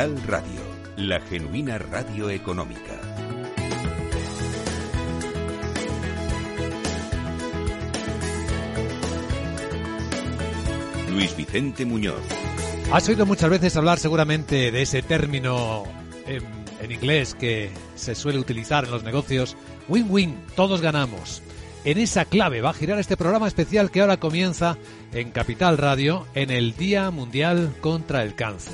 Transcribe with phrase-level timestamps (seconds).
[0.00, 0.60] Capital Radio,
[0.96, 2.98] la genuina radio económica.
[11.10, 12.14] Luis Vicente Muñoz.
[12.90, 15.84] Has oído muchas veces hablar seguramente de ese término
[16.26, 16.44] en,
[16.80, 19.54] en inglés que se suele utilizar en los negocios,
[19.86, 21.42] win-win, todos ganamos.
[21.84, 24.78] En esa clave va a girar este programa especial que ahora comienza
[25.12, 28.72] en Capital Radio en el Día Mundial contra el Cáncer.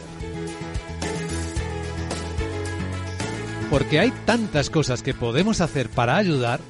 [3.71, 6.61] Porque hay tantas cosas que podemos hacer para ayudar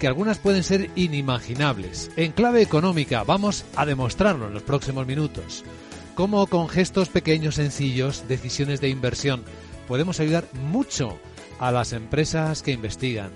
[0.00, 2.10] que algunas pueden ser inimaginables.
[2.16, 5.64] En clave económica vamos a demostrarlo en los próximos minutos.
[6.14, 9.44] Cómo con gestos pequeños, sencillos, decisiones de inversión,
[9.86, 11.18] podemos ayudar mucho
[11.58, 13.30] a las empresas que investigan,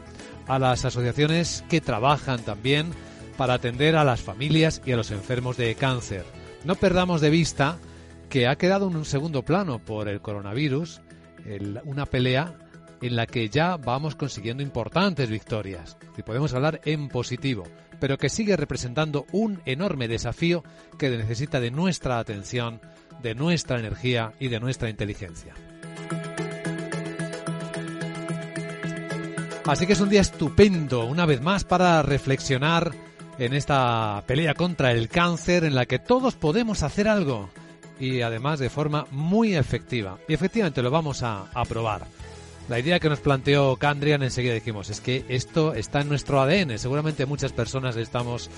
[0.47, 2.91] a las asociaciones que trabajan también
[3.37, 6.25] para atender a las familias y a los enfermos de cáncer.
[6.65, 7.79] No perdamos de vista
[8.29, 11.01] que ha quedado en un segundo plano por el coronavirus
[11.85, 12.55] una pelea
[13.01, 17.65] en la que ya vamos consiguiendo importantes victorias, y podemos hablar en positivo,
[17.99, 20.65] pero que sigue representando un enorme desafío
[20.99, 22.81] que necesita de nuestra atención,
[23.23, 25.55] de nuestra energía y de nuestra inteligencia.
[29.67, 32.93] Así que es un día estupendo, una vez más, para reflexionar
[33.39, 37.51] en esta pelea contra el cáncer en la que todos podemos hacer algo
[37.99, 40.19] y además de forma muy efectiva.
[40.27, 42.07] Y efectivamente lo vamos a, a probar.
[42.71, 46.79] La idea que nos planteó Candrian enseguida dijimos es que esto está en nuestro ADN.
[46.79, 48.49] Seguramente muchas personas estamos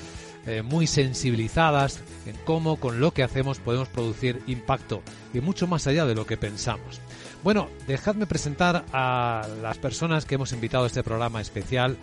[0.47, 5.03] eh, muy sensibilizadas en cómo con lo que hacemos podemos producir impacto
[5.33, 7.01] y mucho más allá de lo que pensamos.
[7.43, 11.97] Bueno, dejadme presentar a las personas que hemos invitado a este programa especial.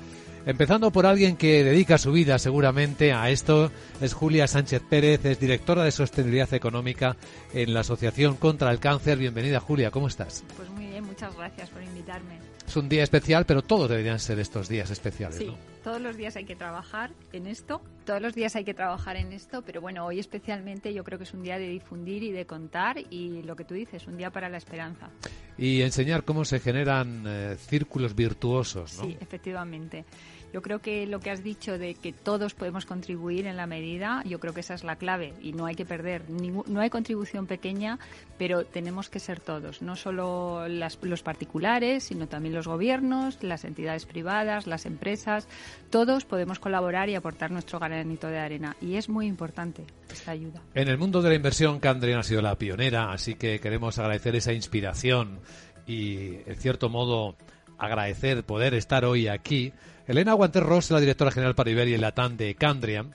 [0.47, 3.71] Empezando por alguien que dedica su vida seguramente a esto,
[4.01, 7.17] es Julia Sánchez Pérez, es directora de Sostenibilidad Económica
[7.53, 9.19] en la Asociación contra el Cáncer.
[9.19, 10.43] Bienvenida Julia, ¿cómo estás?
[10.57, 10.69] Pues
[11.19, 12.37] muchas gracias por invitarme.
[12.67, 15.57] Es un día especial, pero todos deberían ser estos días especiales, Sí, ¿no?
[15.83, 19.31] todos los días hay que trabajar en esto, todos los días hay que trabajar en
[19.33, 22.47] esto, pero bueno, hoy especialmente yo creo que es un día de difundir y de
[22.47, 25.11] contar y lo que tú dices, un día para la esperanza.
[25.59, 29.03] Y enseñar cómo se generan eh, círculos virtuosos, ¿no?
[29.03, 30.05] Sí, efectivamente.
[30.51, 34.23] Yo creo que lo que has dicho de que todos podemos contribuir en la medida,
[34.25, 36.23] yo creo que esa es la clave y no hay que perder.
[36.31, 37.99] no hay contribución pequeña,
[38.39, 43.63] pero tenemos que ser todos, no solo las- los particulares, sino también los gobiernos, las
[43.63, 45.47] entidades privadas, las empresas.
[45.91, 50.61] Todos podemos colaborar y aportar nuestro granito de arena y es muy importante esta ayuda.
[50.73, 54.35] En el mundo de la inversión, Candrian ha sido la pionera, así que queremos agradecer
[54.35, 55.39] esa inspiración
[55.85, 57.35] y, en cierto modo,
[57.77, 59.73] agradecer poder estar hoy aquí.
[60.07, 63.13] Elena Guanterros, la directora general para Iberia y Latam de Candrian,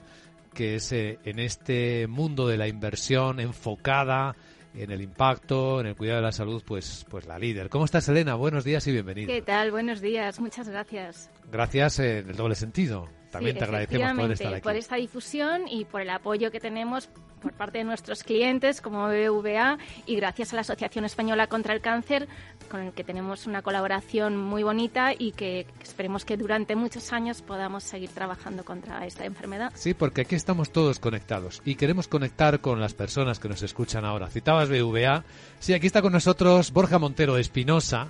[0.53, 4.37] que es eh, en este mundo de la inversión enfocada
[4.75, 7.69] en el impacto, en el cuidado de la salud, pues, pues la líder.
[7.69, 8.35] ¿Cómo estás, Elena?
[8.35, 9.27] Buenos días y bienvenida.
[9.27, 9.71] ¿Qué tal?
[9.71, 11.31] Buenos días, muchas gracias.
[11.51, 13.09] Gracias eh, en el doble sentido.
[13.35, 14.63] También Sí, te agradecemos poder estar aquí.
[14.63, 17.09] por esta difusión y por el apoyo que tenemos
[17.43, 19.77] por parte de nuestros clientes como BBVA
[20.07, 22.27] y gracias a la Asociación Española contra el Cáncer
[22.71, 27.43] con el que tenemos una colaboración muy bonita y que esperemos que durante muchos años
[27.43, 29.71] podamos seguir trabajando contra esta enfermedad.
[29.75, 34.07] Sí, porque aquí estamos todos conectados y queremos conectar con las personas que nos escuchan
[34.07, 34.29] ahora.
[34.29, 35.25] Citabas BVA.
[35.61, 38.09] Sí, aquí está con nosotros Borja Montero Espinosa.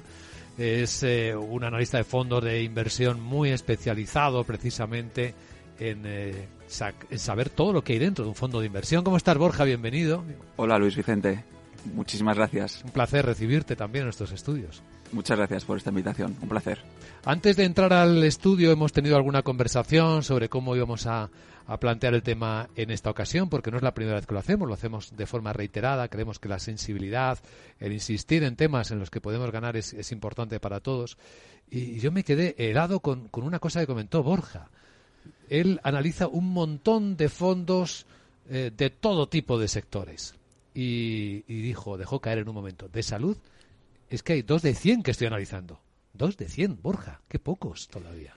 [0.56, 5.34] Es eh, un analista de fondos de inversión muy especializado precisamente
[5.78, 6.46] en, eh,
[7.10, 9.02] en saber todo lo que hay dentro de un fondo de inversión.
[9.02, 9.64] ¿Cómo estás, Borja?
[9.64, 10.22] Bienvenido.
[10.56, 11.42] Hola Luis Vicente.
[11.92, 12.82] Muchísimas gracias.
[12.84, 14.82] Un placer recibirte también en estos estudios.
[15.12, 16.36] Muchas gracias por esta invitación.
[16.40, 16.78] Un placer.
[17.24, 21.30] Antes de entrar al estudio hemos tenido alguna conversación sobre cómo íbamos a,
[21.80, 24.68] plantear el tema en esta ocasión, porque no es la primera vez que lo hacemos,
[24.68, 26.08] lo hacemos de forma reiterada.
[26.08, 27.38] Creemos que la sensibilidad,
[27.80, 31.16] el insistir en temas en los que podemos ganar es, importante para todos.
[31.70, 34.68] Y yo me quedé helado con, una cosa que comentó Borja.
[35.48, 38.06] Él analiza un montón de fondos
[38.48, 40.34] eh, de todo tipo de sectores.
[40.74, 43.36] Y, y dijo, dejó caer en un momento, de salud
[44.14, 45.80] es que hay dos de cien que estoy analizando.
[46.12, 47.20] Dos de cien, Borja.
[47.28, 48.36] Qué pocos todavía.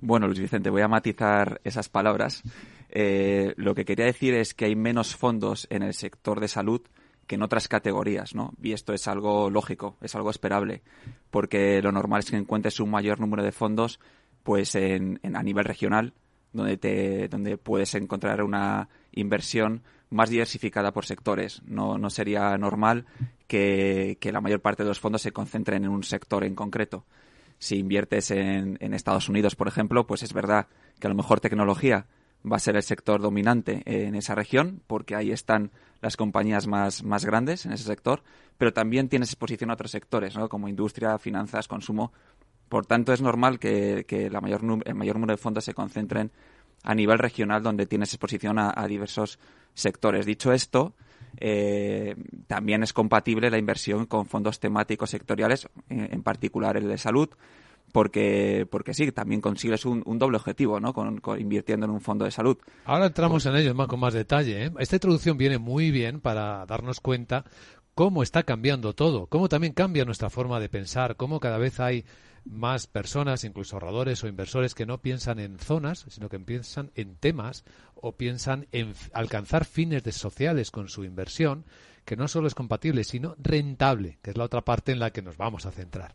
[0.00, 2.42] Bueno, Luis Vicente, voy a matizar esas palabras.
[2.88, 6.82] Eh, lo que quería decir es que hay menos fondos en el sector de salud
[7.26, 8.54] que en otras categorías, ¿no?
[8.60, 10.82] Y esto es algo lógico, es algo esperable,
[11.30, 14.00] porque lo normal es que encuentres un mayor número de fondos,
[14.42, 16.14] pues en, a nivel regional,
[16.52, 21.62] donde te, donde puedes encontrar una inversión más diversificada por sectores.
[21.64, 23.06] No, no sería normal
[23.46, 27.04] que, la mayor parte de los fondos se concentren en un sector en concreto.
[27.60, 30.66] Si inviertes en, en Estados Unidos, por ejemplo, pues es verdad
[30.98, 32.06] que a lo mejor tecnología
[32.50, 35.70] va a ser el sector dominante en esa región, porque ahí están
[36.00, 38.22] las compañías más, más grandes en ese sector,
[38.56, 40.48] pero también tienes exposición a otros sectores, ¿no?
[40.48, 42.12] como industria, finanzas, consumo.
[42.68, 46.30] Por tanto, es normal que, que la mayor, el mayor número de fondos se concentren
[46.82, 49.38] a nivel regional, donde tienes exposición a, a diversos
[49.74, 50.24] sectores.
[50.24, 50.94] Dicho esto,
[51.38, 57.30] eh, también es compatible la inversión con fondos temáticos sectoriales, en, particular el de salud,
[57.92, 60.92] porque, porque sí, también consigues un, doble objetivo, ¿no?
[60.92, 62.58] Con, invirtiendo en un fondo de salud.
[62.84, 64.66] Ahora entramos en ello con más detalle.
[64.66, 64.72] ¿eh?
[64.78, 67.44] Esta introducción viene muy bien para darnos cuenta
[67.94, 72.04] cómo está cambiando todo, cómo también cambia nuestra forma de pensar, cómo cada vez hay
[72.50, 77.16] más personas, incluso ahorradores o inversores, que no piensan en zonas, sino que piensan en
[77.16, 77.64] temas
[77.94, 81.64] o piensan en alcanzar fines de sociales con su inversión,
[82.04, 85.22] que no solo es compatible, sino rentable, que es la otra parte en la que
[85.22, 86.14] nos vamos a centrar.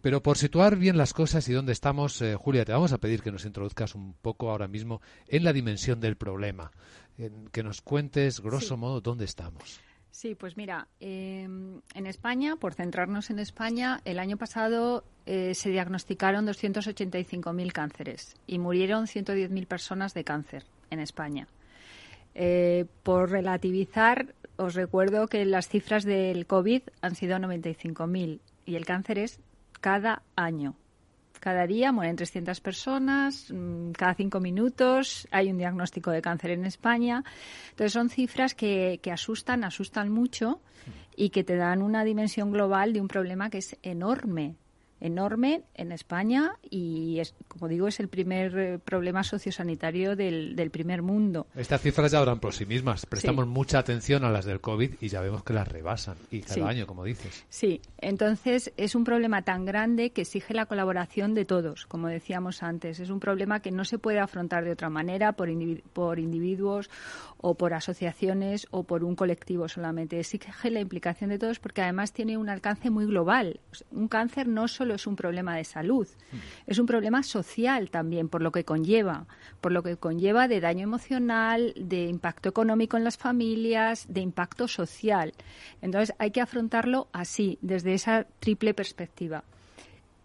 [0.00, 3.22] Pero por situar bien las cosas y dónde estamos, eh, Julia, te vamos a pedir
[3.22, 6.70] que nos introduzcas un poco ahora mismo en la dimensión del problema,
[7.18, 9.80] en que nos cuentes, grosso modo, dónde estamos.
[10.16, 15.68] Sí, pues mira, em, en España, por centrarnos en España, el año pasado eh, se
[15.68, 21.48] diagnosticaron 285.000 cánceres y murieron 110.000 personas de cáncer en España.
[22.34, 28.86] Eh, por relativizar, os recuerdo que las cifras del COVID han sido 95.000 y el
[28.86, 29.38] cáncer es
[29.82, 30.76] cada año.
[31.46, 36.64] Cada día mueren 300 personas, mm, cada cinco minutos hay un diagnóstico de cáncer en
[36.64, 37.22] España.
[37.70, 40.60] Entonces son cifras que, que asustan, asustan mucho
[41.14, 44.56] y que te dan una dimensión global de un problema que es enorme
[45.00, 50.70] enorme en España y, es, como digo, es el primer eh, problema sociosanitario del, del,
[50.70, 51.46] primer mundo.
[51.54, 53.06] Estas cifras ya hablan por sí mismas.
[53.06, 56.68] Prestamos mucha atención a las del COVID y ya vemos que las rebasan y cada
[56.68, 57.44] año, como dices.
[57.48, 62.62] Sí, entonces es un problema tan grande que exige la colaboración de todos, como decíamos
[62.62, 63.00] antes.
[63.00, 65.48] Es un problema que no se puede afrontar de otra manera por,
[65.92, 66.90] por individuos
[67.48, 70.18] o por asociaciones o por un colectivo solamente.
[70.18, 73.60] Exige la implicación de todos porque además tiene un alcance muy global.
[73.92, 76.36] Un cáncer no solo es un problema de salud, mm.
[76.66, 79.28] es un problema social también, por lo que conlleva,
[79.60, 84.66] por lo que conlleva de daño emocional, de impacto económico en las familias, de impacto
[84.66, 85.32] social.
[85.80, 89.44] Entonces hay que afrontarlo así, desde esa triple perspectiva.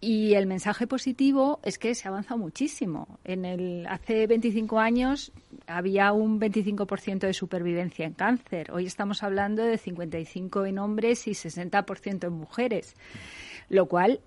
[0.04, 3.20] Y el mensaje positivo es que se ha avanzado muchísimo.
[3.22, 5.30] En el, hace 25 años
[5.68, 8.72] había un 25% de supervivencia en cáncer.
[8.72, 12.96] Hoy estamos hablando de 55 en hombres y 60% en mujeres,
[13.68, 14.18] lo cual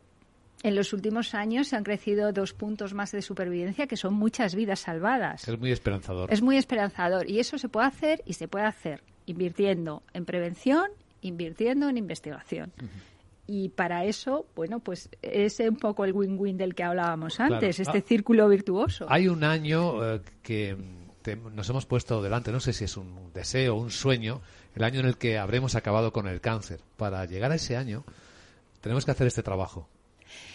[0.63, 4.55] en los últimos años se han crecido dos puntos más de supervivencia, que son muchas
[4.55, 5.45] vidas salvadas.
[5.45, 6.31] Es muy esperanzador.
[6.31, 7.29] Es muy esperanzador.
[7.29, 10.85] Y eso se puede hacer y se puede hacer invirtiendo en prevención,
[11.19, 12.71] invirtiendo en investigación.
[13.47, 17.99] Y para eso, bueno, pues es un poco el win-win del que hablábamos antes, este
[17.99, 18.03] ah.
[18.05, 19.05] círculo virtuoso.
[19.07, 20.75] Hay un año eh, que
[21.53, 24.41] nos hemos puesto delante, no sé si es un deseo, un sueño,
[24.75, 26.79] el año en el que habremos acabado con el cáncer.
[26.97, 28.03] Para llegar a ese año,
[28.81, 29.87] tenemos que hacer este trabajo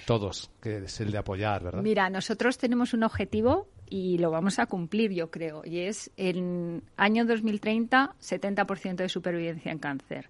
[0.07, 1.83] todos, que es el de apoyar, ¿verdad?
[1.83, 6.83] Mira, nosotros tenemos un objetivo y lo vamos a cumplir, yo creo, y es en
[6.97, 10.29] año 2030 70% de supervivencia en cáncer.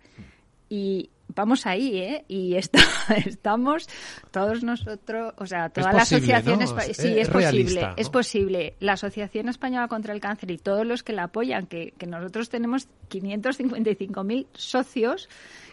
[0.69, 2.25] Y vamos ahí, ¿eh?
[2.29, 2.57] Y
[3.27, 3.89] estamos
[4.31, 6.59] todos nosotros, o sea, toda la asociación
[6.93, 8.75] sí, es, posible, es posible.
[8.81, 12.49] La Asociación Española contra el Cáncer y todos los que la apoyan, que, que nosotros
[12.49, 15.29] tenemos 555.000 socios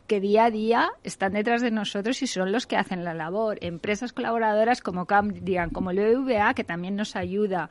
[0.08, 3.58] que día a día están detrás de nosotros y son los que hacen la labor.
[3.62, 7.70] Empresas colaboradoras como Camdian, como el BBVA, que también nos ayuda.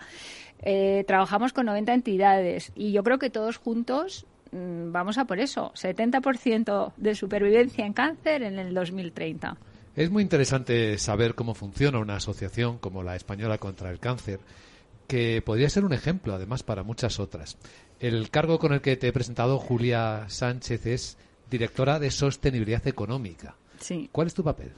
[0.63, 5.73] Eh, trabajamos con 90 entidades y yo creo que todos juntos vamos a por eso,
[5.75, 9.57] 70% de supervivencia en cáncer en el 2030.
[9.97, 14.41] Es muy interesante saber cómo funciona una asociación como la Española contra el Cáncer,
[15.09, 17.57] que podría ser un ejemplo, además, para muchas otras.
[17.99, 21.19] El cargo con el que te he presentado, Julia Sánchez, es
[21.51, 23.57] directora de Sostenibilidad Económica.
[23.81, 24.11] Sí.
[24.13, 24.73] ¿Cuál es tu papel?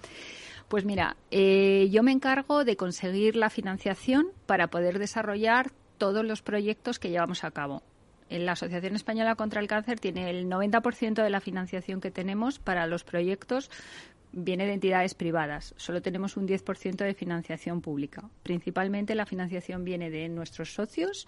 [0.68, 6.42] Pues mira, eh, yo me encargo de conseguir la financiación para poder desarrollar todos los
[6.42, 7.82] proyectos que llevamos a cabo.
[8.30, 12.86] La Asociación Española contra el Cáncer tiene el 90% de la financiación que tenemos para
[12.86, 13.70] los proyectos
[14.32, 15.74] viene de entidades privadas.
[15.76, 18.28] Solo tenemos un 10% de financiación pública.
[18.42, 21.26] Principalmente la financiación viene de nuestros socios,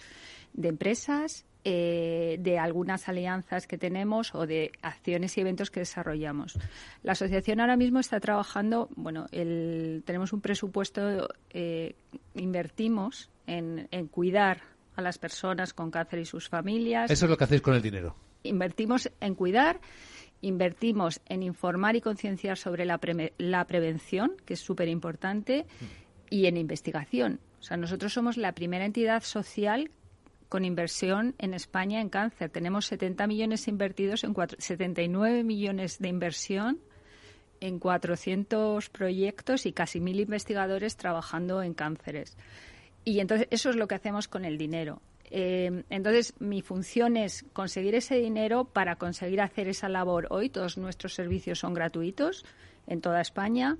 [0.52, 6.58] de empresas, eh, de algunas alianzas que tenemos o de acciones y eventos que desarrollamos.
[7.02, 11.94] La asociación ahora mismo está trabajando, bueno, tenemos un presupuesto, eh,
[12.34, 14.62] invertimos en cuidar
[14.94, 17.10] a las personas con cáncer y sus familias.
[17.10, 18.16] Eso es lo que hacéis con el dinero.
[18.42, 19.80] Invertimos en cuidar
[20.42, 22.98] invertimos en informar y concienciar sobre la,
[23.38, 25.66] la, prevención, que es súper importante,
[26.30, 27.40] y en investigación.
[27.58, 29.90] O sea, nosotros somos la primera entidad social
[30.48, 32.50] con inversión en España en cáncer.
[32.50, 36.80] Tenemos 70 millones invertidos en 79 millones de inversión
[37.60, 42.36] en 400 proyectos y casi mil investigadores trabajando en cánceres.
[43.04, 45.00] Y entonces eso es lo que hacemos con el dinero.
[45.30, 50.48] Eh, entonces, mi función es conseguir ese dinero para conseguir hacer esa labor hoy.
[50.48, 52.44] Todos nuestros servicios son gratuitos
[52.86, 53.78] en toda España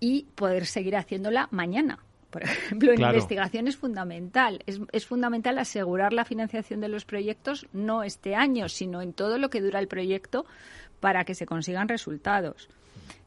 [0.00, 1.98] y poder seguir haciéndola mañana.
[2.30, 4.62] Por ejemplo, en investigación es fundamental.
[4.66, 9.38] Es, es, fundamental asegurar la financiación de los proyectos no este año, sino en todo
[9.38, 10.44] lo que dura el proyecto
[11.00, 12.68] para que se consigan resultados.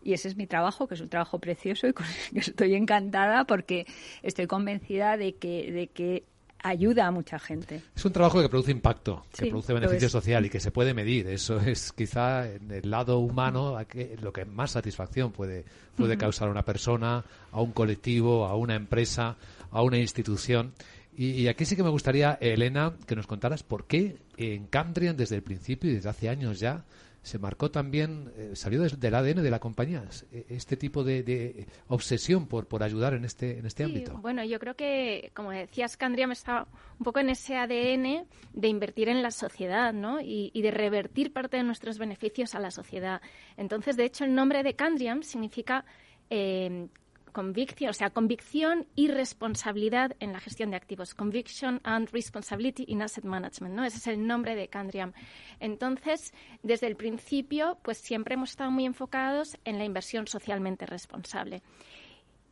[0.04, 2.76] Y ese es mi trabajo, que es un trabajo precioso y con el que estoy
[2.76, 3.86] encantada porque
[4.24, 6.24] estoy convencida de que, de que
[6.64, 7.82] ayuda a mucha gente.
[7.96, 11.28] Es un trabajo que produce impacto, que produce beneficio social y que se puede medir.
[11.28, 13.78] Eso es quizá en el lado humano
[14.22, 18.76] lo que más satisfacción puede, puede causar a una persona, a un colectivo, a una
[18.76, 19.38] empresa,
[19.72, 20.74] a una institución.
[21.16, 25.18] Y, y, aquí sí que me gustaría, Elena, que nos contaras por qué en Cambrian
[25.18, 26.86] desde el principio y desde hace años ya
[27.22, 32.48] se marcó también, eh, salió del ADN de la compañía, e, este tipo de, obsesión
[32.48, 34.18] por, por ayudar en este, en este ámbito.
[34.18, 39.10] Bueno, yo creo que, como decías, Candriam está un poco en ese ADN de invertir
[39.10, 40.22] en la sociedad ¿no?
[40.22, 43.22] y, y de revertir parte de nuestros beneficios a la sociedad.
[43.58, 45.86] Entonces, de hecho, el nombre de Candriam significa
[46.30, 46.88] eh,
[47.30, 51.14] convicción, o sea, convicción y responsabilidad en la gestión de activos.
[51.14, 53.86] Conviction and Responsibility in Asset Management, ¿no?
[53.86, 55.14] Ese es el nombre de Candriam.
[55.60, 56.34] Entonces,
[56.64, 61.62] desde el principio, pues siempre hemos estado muy enfocados en la inversión socialmente responsable.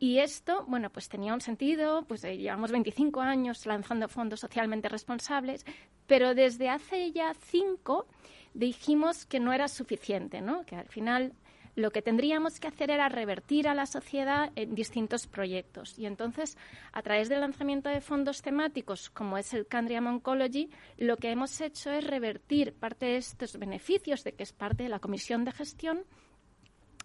[0.00, 5.66] Y esto, bueno, pues tenía un sentido, pues llevamos 25 años lanzando fondos socialmente responsables,
[6.06, 8.06] pero desde hace ya cinco
[8.54, 10.64] dijimos que no era suficiente, ¿no?
[10.64, 11.32] Que al final
[11.78, 15.96] lo que tendríamos que hacer era revertir a la sociedad en distintos proyectos.
[15.96, 16.58] Y entonces,
[16.92, 21.60] a través del lanzamiento de fondos temáticos, como es el Candriam Oncology, lo que hemos
[21.60, 25.52] hecho es revertir parte de estos beneficios de que es parte de la comisión de
[25.52, 26.04] gestión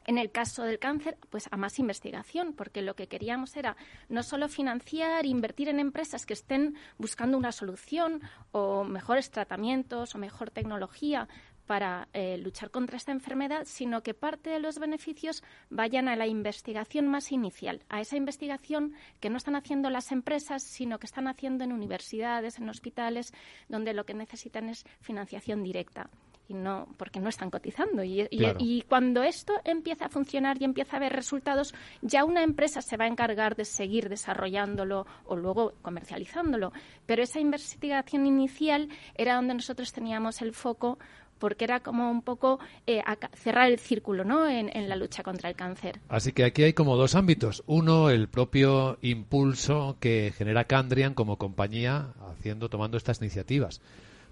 [0.06, 3.78] en el caso del cáncer, pues a más investigación, porque lo que queríamos era
[4.10, 10.18] no solo financiar, invertir en empresas que estén buscando una solución o mejores tratamientos o
[10.18, 11.30] mejor tecnología
[11.66, 16.28] para eh, luchar contra esta enfermedad, sino que parte de los beneficios vayan a la
[16.28, 21.28] investigación más inicial, a esa investigación que no están haciendo las empresas, sino que están
[21.28, 23.34] haciendo en universidades, en hospitales,
[23.70, 26.10] donde lo que necesitan es financiación directa
[26.48, 30.96] y no porque no están cotizando y, y, cuando esto empieza a funcionar y empieza
[30.96, 35.74] a haber resultados ya una empresa se va a encargar de seguir desarrollándolo o luego
[35.82, 36.74] comercializándolo
[37.06, 40.98] pero esa investigación inicial era donde nosotros teníamos el foco
[41.44, 44.48] porque era como un poco eh, cerrar el círculo ¿no?
[44.48, 46.00] En, la lucha contra el cáncer.
[46.08, 47.64] Así que aquí hay como dos ámbitos.
[47.68, 53.82] Uno, el propio impulso que genera Candrian como compañía haciendo, tomando estas iniciativas.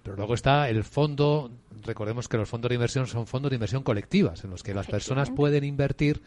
[0.04, 1.52] Pero luego está el fondo,
[1.84, 4.88] recordemos que los fondos de inversión son fondos de inversión colectivas, en los que las
[4.88, 6.22] personas pueden invertir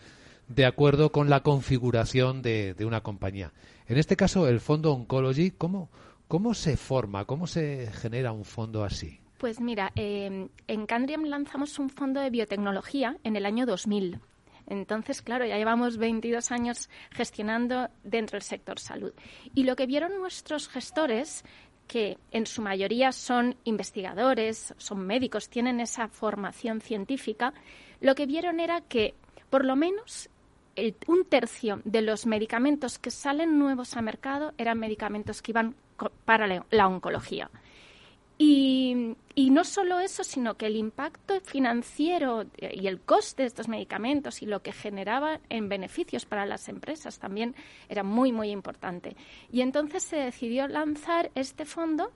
[0.49, 3.52] de acuerdo con la configuración de, de una compañía.
[3.87, 5.88] En este caso, el fondo Oncology, ¿cómo,
[6.28, 7.25] ¿cómo se forma?
[7.25, 9.21] ¿Cómo se genera un fondo así?
[9.38, 14.21] Pues mira, em, en Candriam lanzamos un fondo de biotecnología en el año 2000.
[14.66, 19.12] Entonces, claro, ya llevamos 22 años gestionando dentro del sector salud.
[19.54, 21.45] Y lo que vieron nuestros gestores,
[21.87, 27.53] que en su mayoría son investigadores, son médicos, tienen esa formación científica,
[28.00, 29.14] lo que vieron era que
[29.50, 30.29] por lo menos
[31.07, 35.76] un tercio de los medicamentos que salen nuevos a mercado eran medicamentos que iban
[36.25, 37.50] para la oncología.
[38.37, 44.43] Y, no solo eso, sino que el impacto financiero y el coste de estos medicamentos
[44.43, 47.55] y lo que generaba en beneficios para las empresas también
[47.88, 49.17] era muy, muy importante.
[49.53, 52.11] Y entonces se decidió lanzar este fondo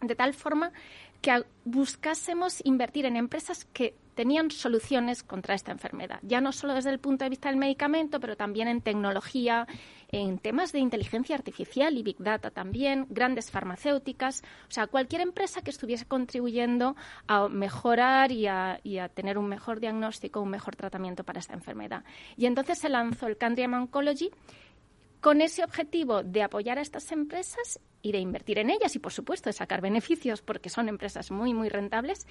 [0.00, 0.72] de tal forma
[1.20, 6.90] que buscásemos invertir en empresas que tenían soluciones contra esta enfermedad, ya no solo desde
[6.90, 9.66] el punto de vista del medicamento, pero también en tecnología,
[10.08, 15.60] en temas de inteligencia artificial y big data también, grandes farmacéuticas, o sea, cualquier empresa
[15.60, 16.96] que estuviese contribuyendo
[17.26, 18.80] a mejorar y a,
[19.14, 22.02] tener un mejor diagnóstico, un mejor tratamiento para esta enfermedad.
[22.38, 24.30] Y entonces se lanzó el Candriam Oncology
[25.26, 29.12] con ese objetivo de apoyar a estas empresas y de invertir en ellas y, por
[29.12, 32.28] supuesto, de sacar beneficios porque son empresas muy, muy rentables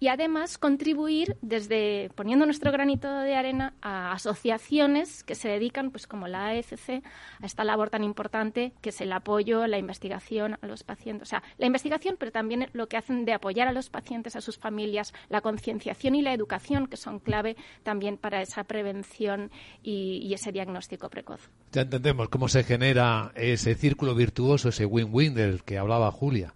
[0.00, 6.06] y además contribuir desde poniendo nuestro granito de arena a asociaciones que se dedican, pues
[6.06, 7.02] como la AFC,
[7.40, 11.28] a esta labor tan importante que es el apoyo, la investigación a los pacientes.
[11.28, 14.42] O sea, la investigación, pero también lo que hacen de apoyar a los pacientes, a
[14.42, 19.50] sus familias, la concienciación y la educación, que son clave también para esa prevención
[19.82, 21.48] y, y ese diagnóstico precoz.
[21.72, 26.52] Ya entendemos cómo se genera ese círculo virtuoso, ese win-win del que hablaba Julia.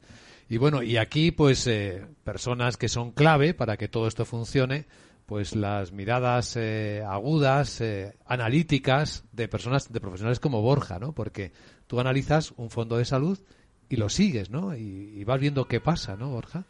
[0.48, 4.86] Y bueno, y aquí pues eh, personas que son clave para que todo esto funcione,
[5.24, 11.12] pues las miradas eh, agudas, eh, analíticas de personas, de profesionales como Borja, ¿no?
[11.12, 11.52] Porque
[11.86, 13.38] tú analizas un fondo de salud
[13.88, 14.74] y lo sigues, ¿no?
[14.74, 16.64] Y, vas viendo qué pasa, ¿no, Borja?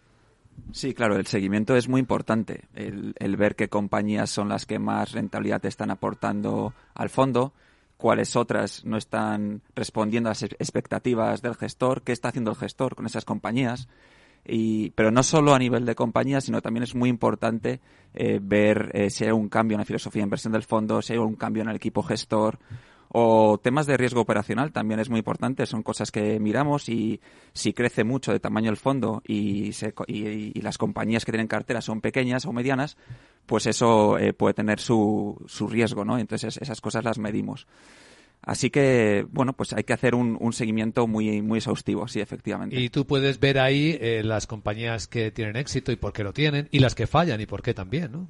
[0.71, 2.65] Sí, claro, el seguimiento es muy importante.
[2.75, 7.55] El, el ver qué compañías son las que más rentabilidad están aportando al fondo,
[7.99, 12.95] cuáles otras no están respondiendo a las expectativas del gestor, qué está haciendo el gestor
[12.95, 13.89] con esas compañías.
[14.47, 17.81] Y, pero no solo a nivel de compañía, sino también es muy importante
[18.15, 21.13] eh, ver eh, si hay un cambio en la filosofía de inversión del fondo, si
[21.13, 22.59] hay un cambio en el equipo gestor
[23.11, 27.21] o temas de riesgo operacional también es muy importante, son cosas que miramos y
[27.53, 29.71] si crece mucho de tamaño el fondo y,
[30.07, 32.97] y, las compañías que tienen cartera son pequeñas o medianas,
[33.47, 36.19] pues eso eh, puede tener su, su riesgo, ¿no?
[36.19, 37.67] Entonces esas cosas las medimos.
[38.43, 42.81] Así que, bueno, pues hay que hacer un, un, seguimiento muy, muy exhaustivo, sí, efectivamente.
[42.81, 46.33] Y tú puedes ver ahí eh, las compañías que tienen éxito y por qué lo
[46.33, 48.29] tienen, y las que fallan y por qué también, ¿no?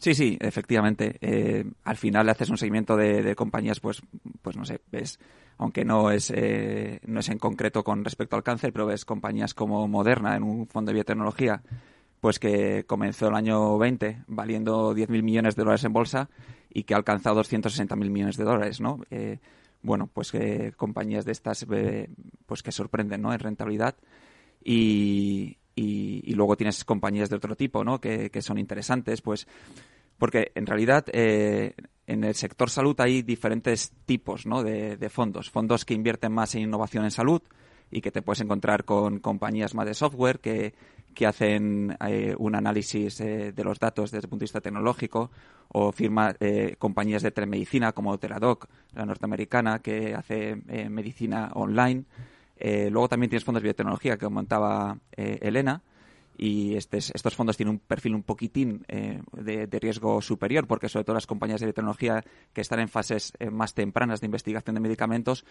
[0.00, 1.18] Sí, sí, efectivamente.
[1.20, 4.00] Eh, al final le haces un seguimiento de, compañías, pues,
[4.40, 5.20] pues no sé, ves,
[5.58, 9.52] aunque no es, eh, no es en concreto con respecto al cáncer, pero ves compañías
[9.52, 11.62] como Moderna en un fondo de biotecnología,
[12.18, 16.30] pues que comenzó el año 20 valiendo 10.000 millones de dólares en bolsa
[16.70, 19.00] y que ha alcanzado 260.000 millones de dólares, ¿no?
[19.10, 19.38] Eh,
[19.82, 21.66] bueno, pues que compañías de estas,
[22.46, 23.34] pues que sorprenden, ¿no?
[23.34, 23.96] En rentabilidad
[24.64, 28.00] y, y, luego tienes compañías de otro tipo, ¿no?
[28.00, 29.46] Que, que son interesantes, pues
[30.20, 31.72] porque en realidad eh,
[32.06, 35.50] en el sector salud hay diferentes tipos de, fondos.
[35.50, 37.40] Fondos que invierten más en innovación en salud
[37.90, 40.74] y que te puedes encontrar con compañías más de software que,
[41.14, 45.30] que hacen eh, un análisis eh, de los datos desde el punto de vista tecnológico
[45.68, 46.34] o firma
[46.78, 50.56] compañías de telemedicina como Teladoc, la norteamericana, que hace
[50.90, 52.04] medicina online.
[52.90, 55.80] luego también tienes fondos de biotecnología que comentaba Elena
[56.42, 61.12] y estos fondos tienen un perfil un poquitín eh, de, riesgo superior porque sobre todo
[61.12, 62.24] las compañías de biotecnología
[62.54, 65.44] que están en fases eh, más tempranas de investigación de medicamentos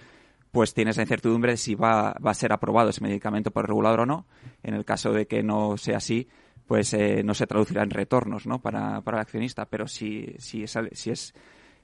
[0.51, 3.67] pues tienes la incertidumbre de si va, va, a ser aprobado ese medicamento por el
[3.67, 4.25] regulador o no.
[4.63, 6.27] En el caso de que no sea así,
[6.65, 8.59] pues eh, no se traducirá en retornos ¿no?
[8.59, 11.35] para, para el accionista, pero si, si, es, si es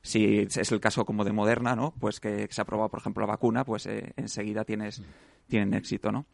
[0.02, 1.94] si es el caso como de Moderna, ¿no?
[2.00, 5.02] Pues que se ha aprobado, por ejemplo, la vacuna, pues enseguida tienes,
[5.48, 6.28] tienen éxito, ¿no?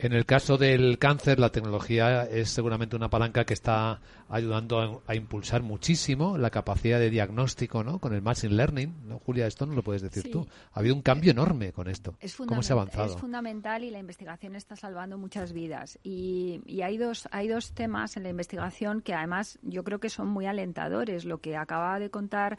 [0.00, 5.14] En el caso del cáncer, la tecnología es seguramente una palanca que está ayudando a,
[5.16, 7.98] impulsar muchísimo la capacidad de diagnóstico, ¿no?
[7.98, 9.18] Con el machine learning, ¿no?
[9.18, 10.46] Julia, esto no lo puedes decir tú.
[10.72, 12.14] Ha habido un cambio enorme con esto.
[12.46, 13.12] ¿Cómo se ha avanzado?
[13.12, 15.98] Es fundamental y la investigación está salvando muchas vidas.
[16.04, 20.10] Y, y hay dos hay dos temas en la investigación que además yo creo que
[20.10, 21.24] son muy alentadores.
[21.24, 22.56] Lo que acaba de contar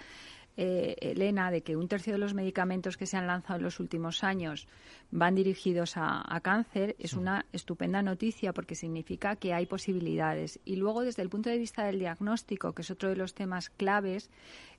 [0.61, 3.79] eh, Elena, de que un tercio de los medicamentos que se han lanzado en los
[3.79, 4.67] últimos años
[5.09, 10.59] van dirigidos a, cáncer, es una estupenda noticia porque significa que hay posibilidades.
[10.65, 13.69] Y luego, desde el punto de vista del diagnóstico, que es otro de los temas
[13.69, 14.29] claves,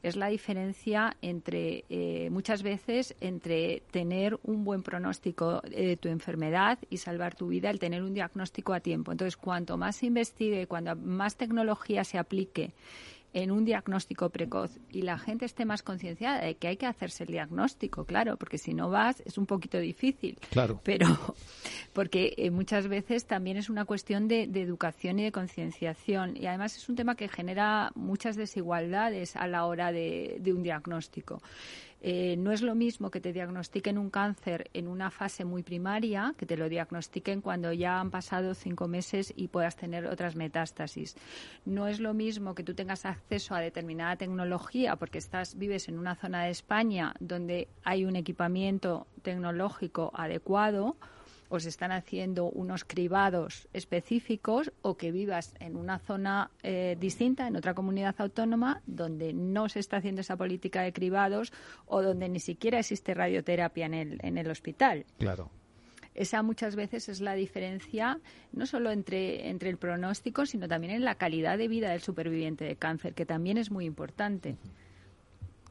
[0.03, 6.79] es la diferencia entre, eh, muchas veces, entre tener un buen pronóstico de tu enfermedad
[6.91, 9.13] y salvar tu vida, el tener un diagnóstico a tiempo.
[9.13, 12.75] Entonces, cuanto más se investigue, cuanto más tecnología se aplique,
[13.33, 17.25] en un diagnóstico precoz y la gente esté más concienciada de que hay que hacerse
[17.25, 20.39] el diagnóstico, claro, porque si no vas es un poquito difícil.
[20.51, 20.81] Claro.
[20.83, 21.07] Pero
[21.93, 26.77] porque eh, muchas veces también es una cuestión de, educación y de concienciación y además
[26.77, 31.41] es un tema que genera muchas desigualdades a la hora de, un diagnóstico.
[32.03, 36.35] Eh, no es lo mismo que te diagnostiquen un cáncer en una fase muy primaria,
[36.39, 41.17] que te lo diagnostiquen cuando ya han pasado cinco meses y puedas tener otras metástasis.
[41.65, 45.99] No es lo mismo que tú tengas acceso a determinada tecnología porque estás vives en
[45.99, 50.97] una zona de España donde hay un equipamiento tecnológico adecuado
[51.51, 57.47] o se están haciendo unos cribados específicos o que vivas en una zona eh, distinta,
[57.47, 61.53] en otra comunidad autónoma, donde no se está haciendo esa política de cribados
[61.87, 65.05] o donde ni siquiera existe radioterapia en el, en el hospital.
[65.19, 65.51] Claro.
[66.15, 68.19] Esa muchas veces es la diferencia
[68.53, 72.65] no solo entre, entre el pronóstico, sino también en la calidad de vida del superviviente
[72.65, 74.57] de cáncer, que también es muy importante.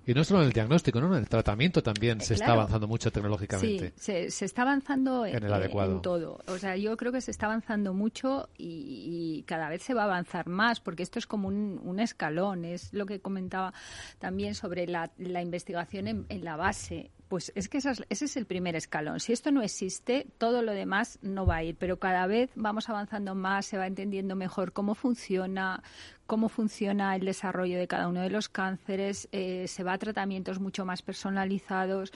[0.09, 1.15] Y no solo en el diagnóstico, ¿no?
[1.15, 3.93] En el tratamiento también se está avanzando mucho tecnológicamente.
[3.95, 5.91] Sí, se, está avanzando en, el adecuado.
[5.91, 6.39] en todo.
[6.47, 10.05] O sea, yo creo que se está avanzando mucho y, cada vez se va a
[10.05, 12.65] avanzar más, porque esto es como un, escalón.
[12.65, 13.71] Es lo que comentaba
[14.17, 18.75] también sobre la, investigación en, en la base pues es que ese es el primer
[18.75, 19.19] escalón.
[19.19, 22.89] Si esto no existe, todo lo demás no va a ir, pero cada vez vamos
[22.89, 25.83] avanzando más, se va entendiendo mejor cómo funciona,
[26.25, 30.59] cómo funciona el desarrollo de cada uno de los cánceres, eh, se va a tratamientos
[30.59, 32.11] mucho más personalizados.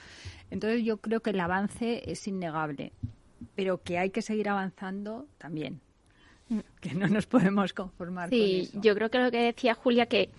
[0.49, 2.91] Entonces yo creo que el avance es innegable,
[3.53, 5.79] pero que hay que seguir avanzando también,
[6.81, 8.81] que no nos podemos conformar con eso.
[8.81, 10.31] yo creo que lo que decía Julia que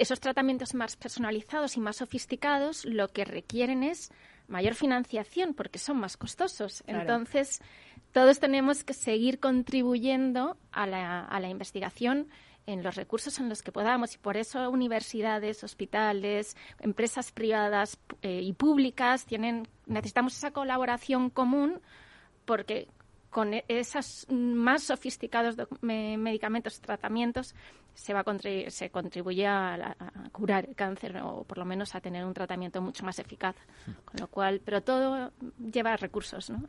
[0.00, 4.10] esos tratamientos más personalizados y más sofisticados lo que requieren es
[4.48, 6.82] mayor financiación porque son más costosos.
[6.86, 7.60] Entonces,
[8.10, 12.28] todos tenemos que seguir contribuyendo a la, a la investigación
[12.66, 18.40] en los recursos en los que podamos y por eso universidades, hospitales, empresas privadas eh,
[18.42, 21.80] y públicas tienen necesitamos esa colaboración común
[22.46, 22.88] porque
[23.28, 27.54] con e-, esos más sofisticados medicamentos y tratamientos
[27.94, 28.24] se va
[28.68, 29.96] se contribuye a,
[30.32, 33.56] curar el cáncer o por lo menos a tener un tratamiento mucho más eficaz.
[34.04, 35.32] Con lo cual pero todo
[35.72, 36.64] lleva recursos ¿no?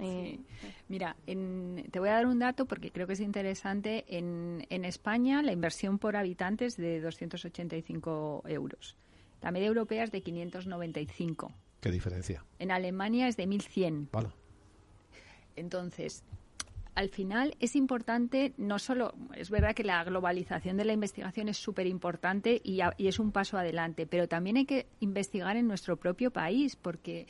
[0.89, 4.05] mira te voy a dar un dato porque creo que es interesante.
[4.07, 8.95] En, en España la inversión por habitante es de 285 euros.
[9.41, 14.29] La media europea es de 595 qué diferencia en Alemania es de 1100 vale.
[15.55, 16.23] Entonces,
[16.95, 21.57] al final es importante, no solo, es verdad que la globalización de la investigación es
[21.57, 26.31] súper importante y, es un paso adelante, pero también hay que investigar en nuestro propio
[26.31, 27.27] país, porque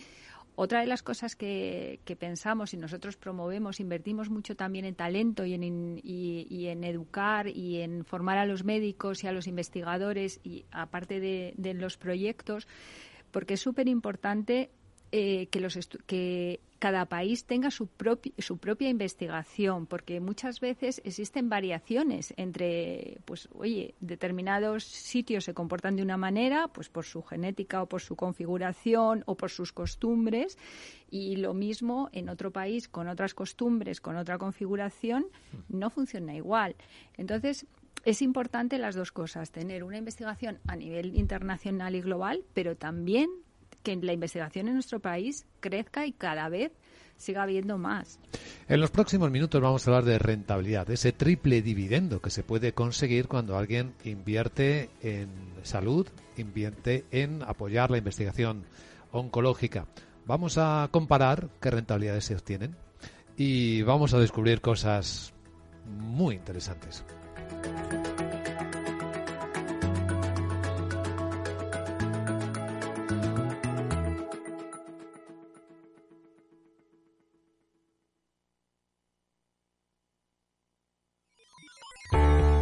[0.56, 5.54] otra de las cosas que, pensamos y nosotros promovemos, invertimos mucho también en talento y
[5.54, 10.65] en, y, en educar y en formar a los médicos y a los investigadores y
[10.71, 12.67] aparte de, de los proyectos,
[13.32, 14.71] porque es súper importante
[15.12, 17.89] eh, que, los que cada país tenga su,
[18.39, 25.95] su propia investigación, porque muchas veces existen variaciones entre, pues, oye, determinados sitios se comportan
[25.95, 30.58] de una manera, pues por su genética o por su configuración o por sus costumbres,
[31.10, 35.28] y lo mismo en otro país con otras costumbres, con otra configuración,
[35.69, 36.76] no funciona igual.
[37.15, 37.67] Entonces,
[38.06, 43.30] es importante las dos cosas, tener una investigación a nivel internacional y global, pero también
[43.84, 46.72] que la investigación en nuestro país crezca y cada vez
[47.17, 48.20] siga habiendo más.
[48.67, 52.74] En los próximos minutos vamos a hablar de rentabilidad, ese triple dividendo que se puede
[52.74, 55.30] conseguir cuando alguien invierte en
[55.63, 58.65] salud, invierte en apoyar la investigación
[59.12, 59.86] oncológica.
[60.26, 62.76] Vamos a comparar qué rentabilidades se obtienen
[63.38, 65.34] y vamos a descubrir cosas
[65.86, 67.04] muy interesantes.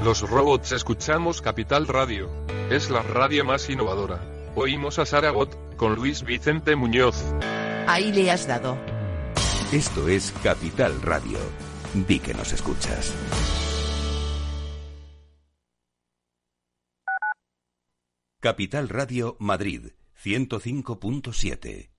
[0.09, 2.31] Los robots escuchamos Capital Radio.
[2.71, 4.19] Es la radio más innovadora.
[4.55, 7.23] Oímos a Saragot, con Luis Vicente Muñoz.
[7.85, 8.75] Ahí le has dado.
[9.71, 11.37] Esto es Capital Radio.
[11.93, 13.13] Di que nos escuchas.
[18.39, 19.91] Capital Radio Madrid,
[20.23, 21.98] 105.7.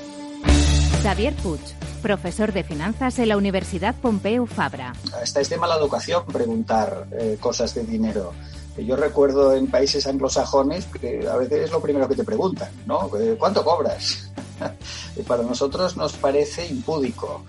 [1.01, 1.61] Xavier Puig,
[2.03, 4.93] profesor de finanzas en la Universidad Pompeu Fabra.
[5.19, 8.33] Hasta es de mala educación preguntar eh, cosas de dinero.
[8.77, 13.09] Yo recuerdo en países anglosajones que a veces es lo primero que te preguntan, ¿no?
[13.17, 14.31] Eh, ¿Cuánto cobras?
[15.15, 17.43] y para nosotros nos parece impúdico.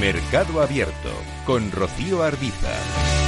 [0.00, 1.10] Mercado Abierto
[1.46, 3.27] con Rocío Arbiza.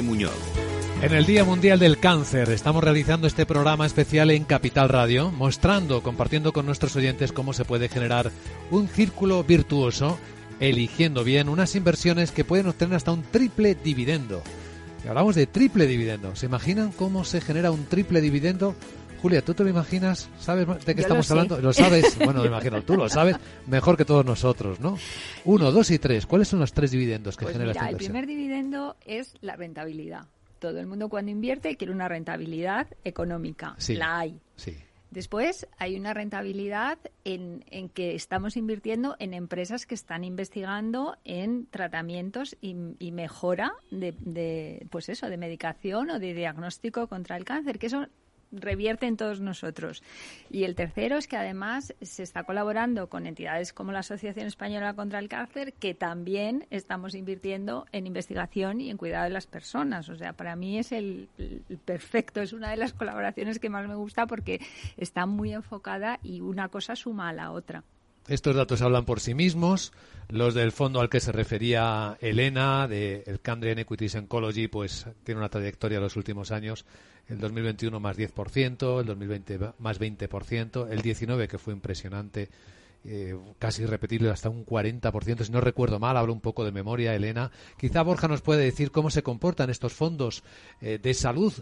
[0.00, 0.32] Muñoz.
[1.02, 6.02] En el Día Mundial del Cáncer estamos realizando este programa especial en Capital Radio, mostrando,
[6.02, 8.30] compartiendo con nuestros oyentes cómo se puede generar
[8.70, 10.18] un círculo virtuoso,
[10.60, 14.42] eligiendo bien unas inversiones que pueden obtener hasta un triple dividendo.
[15.04, 16.36] Y hablamos de triple dividendo.
[16.36, 18.76] ¿Se imaginan cómo se genera un triple dividendo?
[19.22, 20.28] Julia, ¿tú te lo imaginas?
[20.38, 21.32] ¿Sabes de qué Yo estamos lo sé.
[21.32, 21.60] hablando?
[21.60, 22.18] ¿Lo sabes?
[22.24, 23.36] Bueno, me imagino, tú lo sabes
[23.68, 24.98] mejor que todos nosotros, ¿no?
[25.44, 26.26] Uno, dos y tres.
[26.26, 28.12] ¿Cuáles son los tres dividendos que Pues genera mira, esta el inversión?
[28.12, 30.26] primer dividendo es la rentabilidad.
[30.58, 33.74] Todo el mundo cuando invierte quiere una rentabilidad económica.
[33.78, 33.94] Sí.
[33.94, 34.40] La hay.
[34.56, 34.76] Sí.
[35.10, 41.66] Después hay una rentabilidad en, en que estamos invirtiendo en empresas que están investigando en
[41.66, 47.44] tratamientos y, y mejora de, de, pues eso, de medicación o de diagnóstico contra el
[47.44, 48.06] cáncer, que eso
[48.52, 50.02] revierte en todos nosotros.
[50.50, 54.94] Y el tercero es que además se está colaborando con entidades como la Asociación Española
[54.94, 60.08] contra el Cáncer, que también estamos invirtiendo en investigación y en cuidado de las personas.
[60.08, 63.88] O sea, para mí es el, el perfecto, es una de las colaboraciones que más
[63.88, 64.60] me gusta porque
[64.96, 67.84] está muy enfocada y una cosa suma a la otra.
[68.32, 69.92] Estos datos hablan por sí mismos.
[70.30, 75.40] Los del fondo al que se refería Elena, de el Candrian Equities Oncology, pues tiene
[75.40, 76.86] una trayectoria en los últimos años.
[77.28, 82.48] El 2021 más 10%, el 2020 más 20%, el 19 que fue impresionante,
[83.04, 87.14] eh, casi repetible hasta un 40%, si no recuerdo mal, hablo un poco de memoria,
[87.14, 87.50] Elena.
[87.76, 90.42] Quizá Borja nos puede decir cómo se comportan estos fondos
[90.80, 91.52] eh, de salud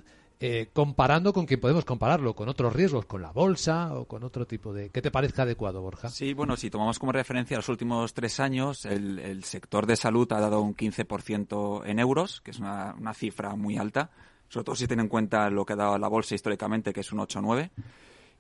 [0.42, 4.46] eh, comparando con quien podemos compararlo, con otros riesgos, con la bolsa o con otro
[4.46, 4.88] tipo de...
[4.88, 6.08] ¿Qué te parezca adecuado, Borja?
[6.08, 10.40] Sí, bueno, si tomamos como referencia los últimos tres años, el, sector de salud ha
[10.40, 14.12] dado un 15% en euros, que es una, cifra muy alta,
[14.48, 17.12] sobre todo si tiene en cuenta lo que ha dado la bolsa históricamente, que es
[17.12, 17.70] un 8-9.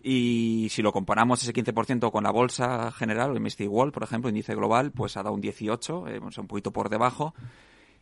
[0.02, 4.30] Y si lo comparamos ese 15% con la bolsa general, el MSCI World, por ejemplo,
[4.30, 7.34] índice global, pues ha dado un 18, eh, un poquito por debajo.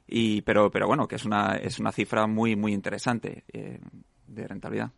[0.08, 3.78] Y, pero, pero bueno, que es una, es una cifra muy, muy interesante eh,
[4.26, 4.90] de rentabilidad.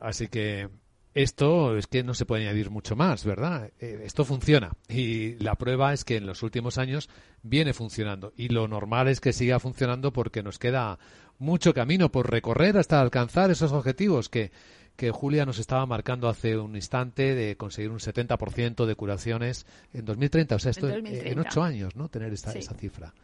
[0.00, 0.68] Así que
[1.14, 3.70] esto es que no se puede añadir mucho más, ¿verdad?
[3.80, 7.08] Eh, esto funciona y la prueba es que en los últimos años
[7.42, 10.98] viene funcionando y lo normal es que siga funcionando porque nos queda
[11.38, 14.50] mucho camino por recorrer hasta alcanzar esos objetivos que,
[14.96, 19.64] que Julia nos estaba marcando hace un instante de conseguir un 70% de curaciones
[19.94, 21.40] en 2030, o sea, esto En en, 2030.
[21.48, 22.08] ocho años, ¿no?
[22.08, 22.58] Tener esta, Sí.
[22.58, 23.14] esa cifra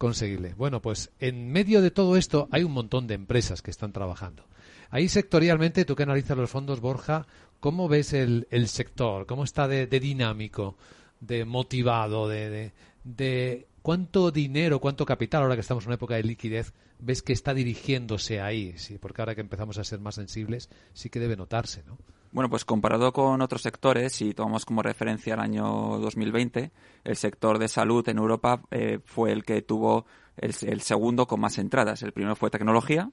[0.00, 0.54] conseguible.
[0.54, 4.46] Bueno, pues en medio de todo esto hay un montón de empresas que están trabajando.
[4.88, 7.26] Ahí sectorialmente, tú que analizas los fondos, Borja,
[7.60, 9.26] ¿cómo ves el, el sector?
[9.26, 10.78] ¿Cómo está de, de dinámico,
[11.20, 12.72] de motivado, de, de,
[13.04, 17.34] de cuánto dinero, cuánto capital, ahora que estamos en una época de liquidez, ves que
[17.34, 18.72] está dirigiéndose ahí?
[18.78, 21.98] Sí, porque ahora que empezamos a ser más sensibles, sí que debe notarse, ¿no?
[22.32, 25.64] Bueno, pues comparado con otros sectores, si tomamos como referencia el año
[25.98, 26.70] 2020,
[27.02, 31.58] el sector de salud en Europa eh, fue el que tuvo el, segundo con más
[31.58, 32.04] entradas.
[32.04, 33.10] El primero fue tecnología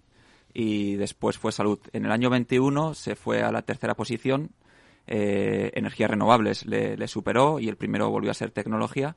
[0.53, 1.79] y después fue salud.
[1.93, 4.51] En el año 21 se fue a la tercera posición,
[5.07, 9.15] eh, energías renovables le, le superó y el primero volvió a ser tecnología.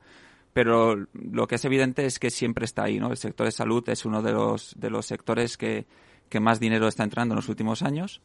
[0.51, 3.11] Pero lo que es evidente es que siempre está ahí, ¿no?
[3.11, 5.85] El sector de salud es uno de los, de los sectores que,
[6.27, 8.19] que más dinero está entrando en los últimos años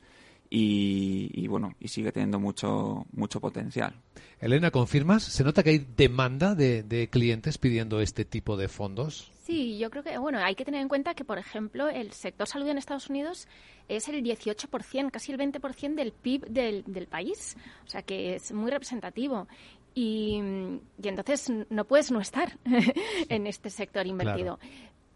[0.50, 3.94] y, y, bueno, y sigue teniendo mucho, mucho potencial.
[4.40, 5.22] Elena, ¿confirmas?
[5.22, 9.32] ¿Se nota que hay demanda de, de clientes pidiendo este tipo de fondos?
[9.46, 12.48] Sí, yo creo que, bueno, hay que tener en cuenta que, por ejemplo, el sector
[12.48, 13.46] salud en Estados Unidos
[13.88, 17.56] es el 18%, casi el 20% del PIB del, del país.
[17.86, 19.46] O sea que es muy representativo.
[19.94, 20.42] Y,
[21.00, 22.58] y entonces no puedes no estar
[23.28, 24.58] en este sector invertido.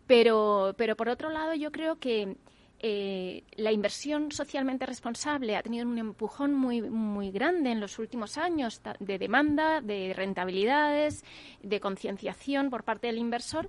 [0.07, 2.37] Pero, pero por otro lado, yo creo que
[2.83, 8.39] eh, la inversión socialmente responsable ha tenido un empujón muy, muy grande en los últimos
[8.39, 11.23] años de demanda, de rentabilidades,
[11.63, 13.69] de concienciación por parte del inversor.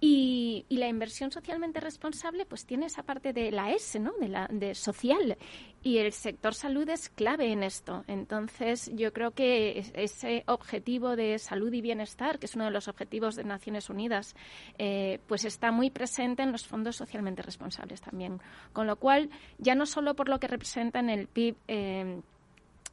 [0.00, 4.12] Y, la inversión socialmente responsable pues tiene esa parte de la S, ¿no?
[4.20, 5.38] De la de social
[5.82, 8.04] y el sector salud es clave en esto.
[8.08, 12.88] Entonces, yo creo que ese objetivo de salud y bienestar, que es uno de los
[12.88, 14.34] objetivos de Naciones Unidas,
[14.78, 18.40] eh, pues está muy presente en los fondos socialmente responsables también.
[18.72, 22.20] Con lo cual, ya no solo por lo que representa en el PIB eh,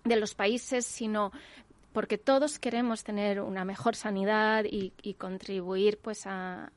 [0.03, 1.31] de los países, sino
[1.93, 6.71] porque todos queremos tener una mejor sanidad y, contribuir pues a,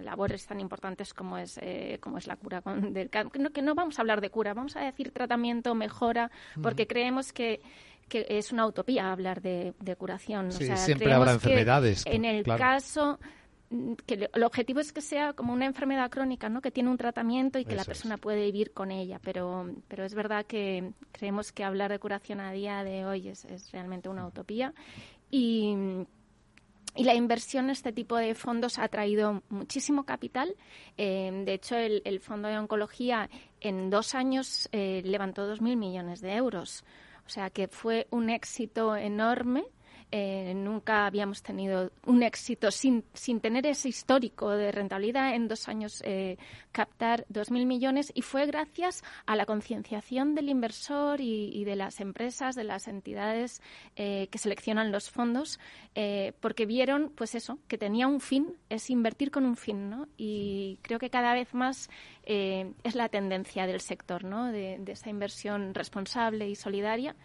[0.00, 3.52] labores tan importantes como es eh, como es la cura del cáncer.
[3.52, 6.30] Que no vamos a hablar de cura, vamos a decir tratamiento, mejora,
[6.62, 7.60] porque creemos que
[8.08, 10.50] que es una utopía hablar de, curación.
[10.50, 12.04] siempre habrá enfermedades.
[12.06, 13.20] En el caso
[14.06, 16.60] que el objetivo es que sea como una enfermedad crónica, ¿no?
[16.60, 19.20] Que tiene un tratamiento y que la persona puede vivir con ella.
[19.22, 23.46] Pero, pero es verdad que creemos que hablar de curación a día de hoy es,
[23.70, 24.74] realmente una utopía.
[25.30, 25.76] Y,
[26.96, 30.56] y la inversión en este tipo de fondos ha traído muchísimo capital.
[30.96, 33.30] Eh, de hecho, el, Fondo de Oncología
[33.60, 36.84] en dos años eh, levantó 2.000 millones de euros.
[37.24, 39.64] O sea que fue un éxito enorme
[40.12, 45.68] eh, nunca habíamos tenido un éxito sin, sin tener ese histórico de rentabilidad en dos
[45.68, 46.36] años eh,
[46.72, 52.56] captar 2.000 millones y fue gracias a la concienciación del inversor y, de las empresas,
[52.56, 53.62] de las entidades
[53.94, 55.58] eh, que seleccionan los fondos,
[56.40, 60.08] porque vieron, pues eso, que tenía un fin, es invertir con un fin, ¿no?
[60.16, 61.90] Y creo que cada vez más
[62.24, 64.46] es la tendencia del sector, ¿no?
[64.46, 67.16] De, de esa inversión responsable y solidaria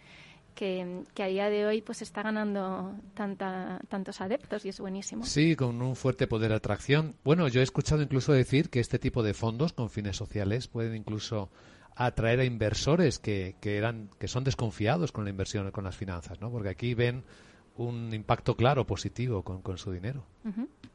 [0.56, 5.24] que, a día de hoy pues está ganando tanta, tantos adeptos y es buenísimo.
[5.24, 7.14] Sí, con un fuerte poder de atracción.
[7.22, 10.96] Bueno, yo he escuchado incluso decir que este tipo de fondos con fines sociales pueden
[10.96, 11.50] incluso
[11.94, 16.40] atraer a inversores que, que eran que son desconfiados con la inversión con las finanzas,
[16.40, 16.50] ¿no?
[16.50, 17.24] Porque aquí ven
[17.76, 20.24] un impacto claro positivo con, con su dinero.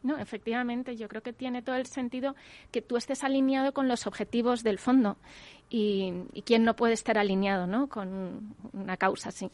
[0.04, 2.36] No, efectivamente, yo creo que tiene todo el sentido
[2.72, 5.18] que tú estés alineado con los objetivos del fondo
[5.70, 6.14] y,
[6.46, 7.88] quién no puede estar alineado ¿no?
[7.88, 9.50] con una causa así.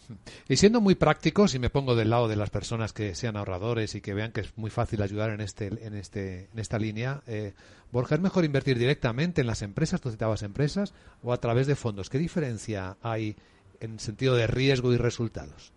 [0.47, 3.93] Y siendo muy prácticos, y me pongo del lado de las personas que sean ahorradores
[3.95, 7.21] y que vean que es muy fácil ayudar en, este, en, este, en esta línea,
[7.27, 7.53] eh,
[7.91, 11.75] Borja, ¿es mejor invertir directamente en las empresas, tú citabas empresas, o a través de
[11.75, 12.09] fondos?
[12.09, 13.35] ¿Qué diferencia hay
[13.79, 15.71] en sentido de riesgo y resultados?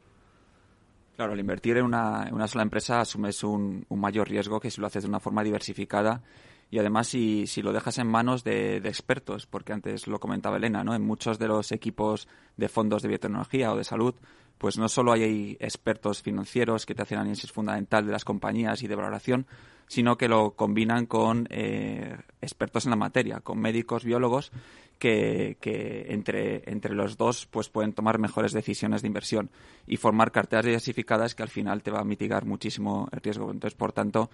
[1.20, 4.70] Claro, al invertir en una, en una sola empresa asumes un, un mayor riesgo que
[4.70, 6.22] si lo haces de una forma diversificada
[6.70, 10.82] y además si, si lo dejas en manos de, expertos, porque antes lo comentaba Elena,
[10.82, 10.94] ¿no?
[10.94, 14.14] En muchos de los equipos de fondos de biotecnología o de salud,
[14.56, 18.88] pues no solo hay expertos financieros que te hacen análisis fundamental de las compañías y
[18.88, 19.46] de valoración,
[19.88, 24.52] sino que lo combinan con eh, expertos en la materia, con médicos, biólogos,
[25.00, 29.50] que, que, entre, entre los dos pues pueden tomar mejores decisiones de inversión
[29.88, 33.50] y formar carteras diversificadas que al final te va a mitigar muchísimo el riesgo.
[33.50, 34.30] Entonces, por tanto,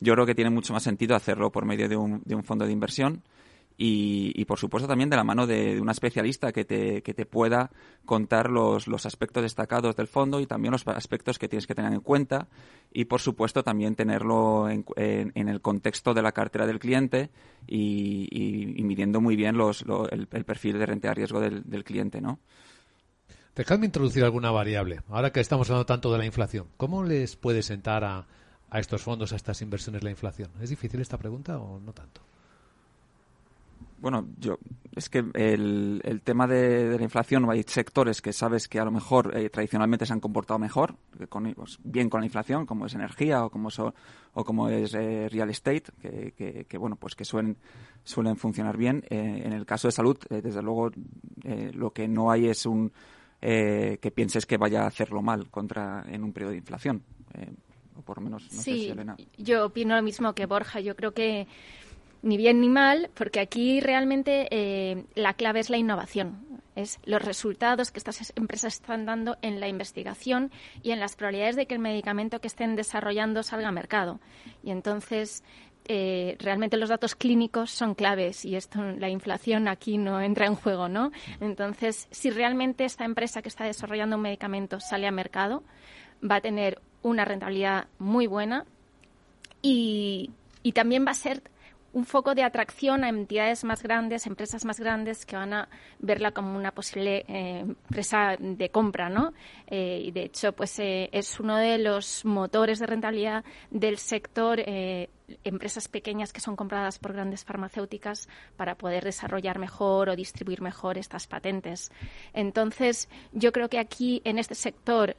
[0.00, 2.66] yo creo que tiene mucho más sentido hacerlo por medio de un, de un fondo
[2.66, 3.22] de inversión
[3.80, 7.70] y, por supuesto también de la mano de, una especialista que te, que te pueda
[8.04, 11.92] contar los, los, aspectos destacados del fondo y también los aspectos que tienes que tener
[11.92, 12.48] en cuenta
[12.92, 17.30] y por supuesto también tenerlo en, en, el contexto de la cartera del cliente
[17.68, 22.20] y, midiendo muy bien los, el, el, perfil de renta de riesgo del, del cliente,
[22.20, 22.40] ¿no?
[23.54, 25.02] Dejadme introducir alguna variable.
[25.08, 28.26] Ahora que estamos hablando tanto de la inflación, ¿cómo les puede sentar a,
[28.70, 30.50] a estos fondos, a estas inversiones la inflación?
[30.60, 32.27] ¿Es difícil esta pregunta o no tanto?
[34.00, 34.58] Bueno, yo
[34.94, 38.90] es que el, el tema de, la inflación, hay sectores que sabes que a lo
[38.90, 40.96] mejor eh, tradicionalmente se han comportado mejor,
[41.28, 43.68] con, pues, bien con la inflación, como es energía o como,
[44.34, 47.56] o como es eh, real estate, que, que, bueno, pues que suelen,
[48.04, 49.04] suelen funcionar bien.
[49.08, 50.90] Eh, en el caso de salud, desde luego,
[51.72, 52.92] lo que no hay es un
[53.40, 57.04] que pienses que vaya a hacerlo mal contra en un periodo de inflación
[58.08, 58.50] por lo menos.
[58.52, 58.90] No sí,
[59.36, 60.80] yo opino lo mismo que Borja.
[60.80, 61.46] Yo creo que
[62.22, 67.22] ni bien ni mal, porque aquí realmente eh, la clave es la innovación, es los
[67.22, 70.50] resultados que estas empresas están dando en la investigación
[70.82, 74.20] y en las probabilidades de que el medicamento que estén desarrollando salga a mercado.
[74.62, 75.42] Y entonces,
[75.86, 80.54] eh, realmente los datos clínicos son claves y esto, la inflación aquí no entra en
[80.54, 81.12] juego, ¿no?
[81.40, 85.62] Entonces, si realmente esta empresa que está desarrollando un medicamento sale a mercado,
[86.22, 88.66] va a tener una rentabilidad muy buena
[89.62, 90.30] y,
[90.62, 91.42] y también va a ser
[91.92, 96.32] un foco de atracción a entidades más grandes, empresas más grandes que van a verla
[96.32, 99.32] como una posible eh, empresa de compra, ¿no?
[99.66, 104.60] Eh, y de hecho, pues eh, es uno de los motores de rentabilidad del sector.
[105.44, 110.96] empresas pequeñas que son compradas por grandes farmacéuticas para poder desarrollar mejor o distribuir mejor
[110.96, 111.92] estas patentes.
[112.32, 115.16] Entonces, yo creo que aquí en este sector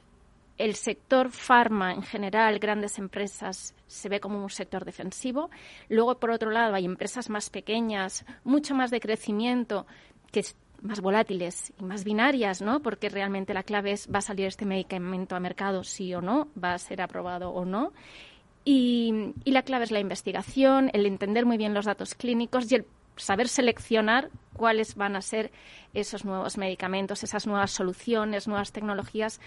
[0.60, 5.50] el sector farma en general, grandes empresas, se ve como un sector defensivo.
[5.88, 9.86] Luego, por otro lado, hay empresas más pequeñas, mucho más de crecimiento,
[10.30, 10.44] que
[10.82, 12.80] más volátiles y más binarias, ¿no?
[12.80, 16.48] Porque realmente la clave es, ¿va a salir este medicamento a mercado sí o no?
[16.62, 17.94] ¿Va a ser aprobado o no?
[18.62, 22.76] Y, y la clave es la investigación, el entender muy bien los datos clínicos y
[22.76, 22.86] el
[23.16, 25.50] saber seleccionar cuáles van a ser
[25.94, 29.40] esos nuevos medicamentos, esas nuevas soluciones, nuevas tecnologías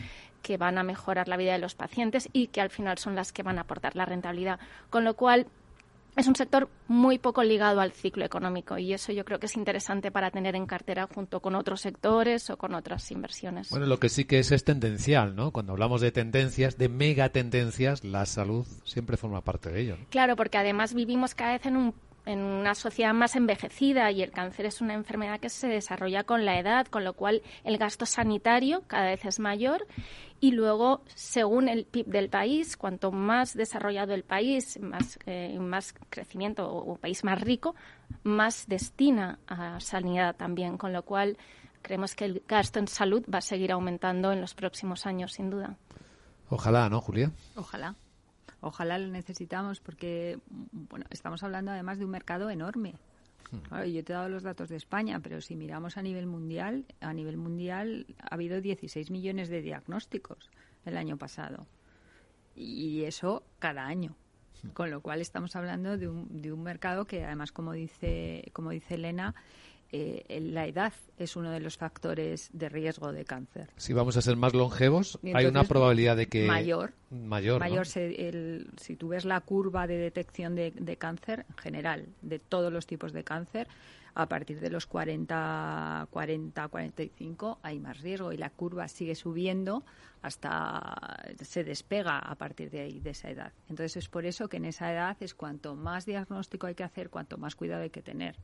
[0.44, 3.34] que van a mejorar la vida de los pacientes y que al final son las
[3.34, 4.60] que van a aportar la rentabilidad.
[4.92, 5.48] Con lo cual,
[6.16, 9.56] es un sector muy poco ligado al ciclo económico y eso yo creo que es
[9.56, 13.70] interesante para tener en cartera junto con otros sectores o con otras inversiones.
[13.72, 15.52] Bueno, lo que sí que es es tendencial, ¿no?
[15.52, 19.98] Cuando hablamos de tendencias, de megatendencias, la salud siempre forma parte de ello.
[20.10, 21.96] Claro, porque además vivimos cada vez en un
[22.26, 26.46] en una sociedad más envejecida y el cáncer es una enfermedad que se desarrolla con
[26.46, 29.86] la edad, con lo cual el gasto sanitario cada vez es mayor
[30.40, 35.96] y luego, según el PIB del país, cuanto más desarrollado el país, más, eh, más
[36.10, 37.76] crecimiento o un país más rico,
[38.24, 41.38] más destina a sanidad también, con lo cual
[41.82, 45.50] creemos que el gasto en salud va a seguir aumentando en los próximos años, sin
[45.50, 45.78] duda.
[46.50, 47.32] Ojalá, ¿no, Julia?
[47.56, 47.96] Ojalá.
[48.64, 52.96] Ojalá lo necesitamos porque, bueno, estamos hablando además de un mercado enorme.
[53.52, 53.84] Hmm.
[53.86, 57.14] yo te he dado los datos de España, pero si miramos a nivel mundial, a
[57.14, 60.50] nivel mundial ha habido 16 millones de diagnósticos
[60.86, 61.68] el año pasado.
[62.56, 64.16] Y eso cada año.
[64.64, 64.70] Hmm.
[64.70, 68.70] Con lo cual estamos hablando de un, de un mercado que además, como dice, como
[68.70, 69.36] dice Elena,
[69.96, 73.70] eh, la edad es uno de los factores de riesgo de cáncer.
[73.78, 76.48] Si vamos a ser más longevos, hay una probabilidad de que...
[76.48, 76.94] Mayor.
[77.12, 82.74] Mayor, mayor si tú ves la curva de detección de, cáncer, en general, de todos
[82.74, 83.68] los tipos de cáncer,
[84.16, 89.84] a partir de los 40, 40, 45 hay más riesgo y la curva sigue subiendo
[90.24, 93.54] hasta se despega a partir de ahí, de esa edad.
[93.70, 97.12] Entonces es por eso que en esa edad es cuanto más diagnóstico hay que hacer,
[97.12, 98.36] cuanto más cuidado hay que tener.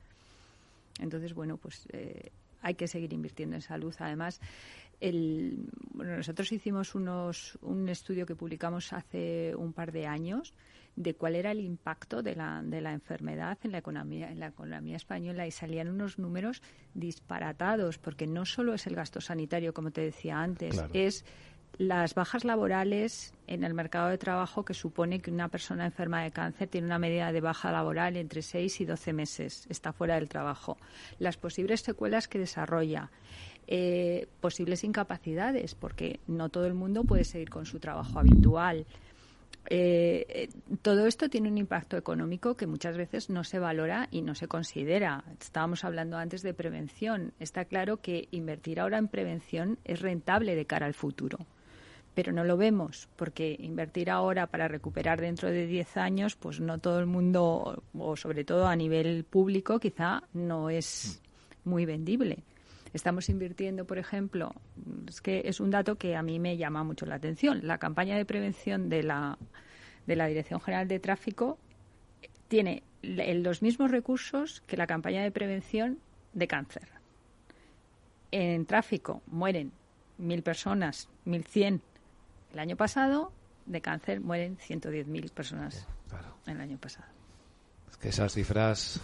[1.00, 2.32] Entonces, bueno, pues eh,
[2.62, 3.94] hay que seguir invirtiendo en salud.
[4.00, 4.40] Además,
[5.00, 10.54] el, bueno, nosotros hicimos unos, un estudio que publicamos hace un par de años
[10.96, 14.48] de cuál era el impacto de la, de la enfermedad en la economía en la
[14.48, 16.62] economía española y salían unos números
[16.94, 21.24] disparatados porque no solo es el gasto sanitario como te decía antes es
[21.80, 26.32] las bajas laborales en el mercado de trabajo que supone que una persona enferma de
[26.32, 30.28] cáncer tiene una medida de baja laboral entre 6 y 12 meses, está fuera del
[30.28, 30.78] trabajo.
[31.20, 33.10] Las posibles secuelas que desarrolla,
[33.66, 38.86] eh, posibles incapacidades, porque no todo el mundo puede seguir con su trabajo habitual.
[39.70, 40.50] Eh,
[40.82, 44.50] todo esto tiene un impacto económico que muchas veces no se valora y no se
[44.50, 45.24] considera.
[45.40, 47.32] Estábamos hablando antes de prevención.
[47.40, 51.48] Está claro que invertir ahora en prevención es rentable de cara al futuro
[52.20, 56.78] pero no lo vemos porque invertir ahora para recuperar dentro de 10 años, pues no
[56.78, 61.22] todo el mundo, o sobre todo a nivel público, quizá no es
[61.64, 62.40] muy vendible.
[62.92, 64.52] Estamos invirtiendo, por ejemplo,
[65.08, 67.62] es que es un dato que a mí me llama mucho la atención.
[67.64, 69.38] La campaña de prevención de la,
[70.06, 71.58] de la Dirección General de Tráfico
[72.50, 76.00] tiene los mismos recursos que la campaña de prevención
[76.34, 76.90] de cáncer.
[78.32, 79.72] En tráfico mueren
[80.18, 81.82] mil personas, mil cien
[82.54, 83.32] el año pasado,
[83.66, 85.86] de cáncer, mueren 110.000 personas
[86.46, 87.08] el año pasado.
[87.90, 89.00] Es que esas cifras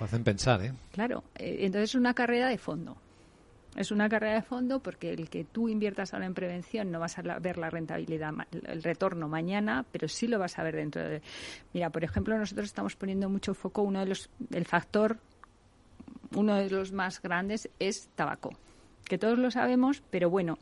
[0.00, 0.72] hacen pensar, ¿eh?
[0.92, 2.96] Claro, eh, entonces es una carrera de fondo.
[3.76, 7.18] Es una carrera de fondo porque el que tú inviertas ahora en prevención no vas
[7.18, 11.22] a ver la rentabilidad, el retorno mañana, pero sí lo vas a ver dentro de.
[11.72, 15.18] Mira, por ejemplo, nosotros estamos poniendo mucho foco, uno de los, el factor,
[16.34, 18.50] uno de los más grandes es tabaco,
[19.04, 20.58] que todos lo sabemos, pero bueno,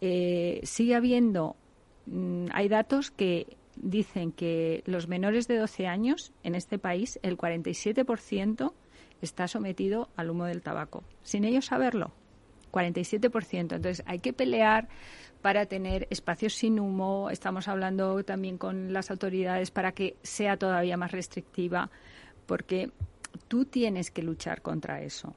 [0.00, 1.56] eh, sigue habiendo,
[2.06, 7.36] mm, hay datos que dicen que los menores de 12 años en este país, el
[7.36, 8.74] 47%
[9.22, 12.12] está sometido al humo del tabaco, sin ellos saberlo.
[12.70, 13.76] 47%.
[13.76, 14.88] Entonces hay que pelear
[15.42, 17.30] para tener espacios sin humo.
[17.30, 21.90] Estamos hablando también con las autoridades para que sea todavía más restrictiva,
[22.46, 22.90] porque
[23.48, 25.34] tú tienes que luchar contra eso.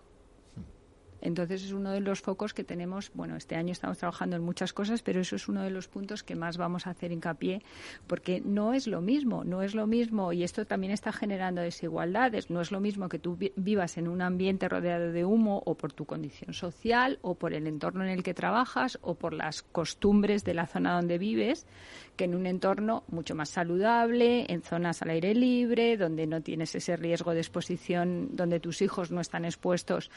[1.23, 3.11] Entonces es uno de los focos que tenemos.
[3.13, 6.21] Bueno, este año estamos trabajando en muchas cosas, pero eso es uno de los puntos
[6.21, 7.61] que más vamos a hacer hincapié,
[8.07, 12.49] porque no es lo mismo, no es lo mismo, y esto también está generando desigualdades.
[12.49, 15.93] No es lo mismo que tú vivas en un ambiente rodeado de humo o por
[15.93, 20.43] tu condición social o por el entorno en el que trabajas o por las costumbres
[20.43, 21.65] de la zona donde vives,
[22.17, 26.75] que en un entorno mucho más saludable, en zonas al aire libre, donde no tienes
[26.75, 30.11] ese riesgo de exposición, donde tus hijos no están expuestos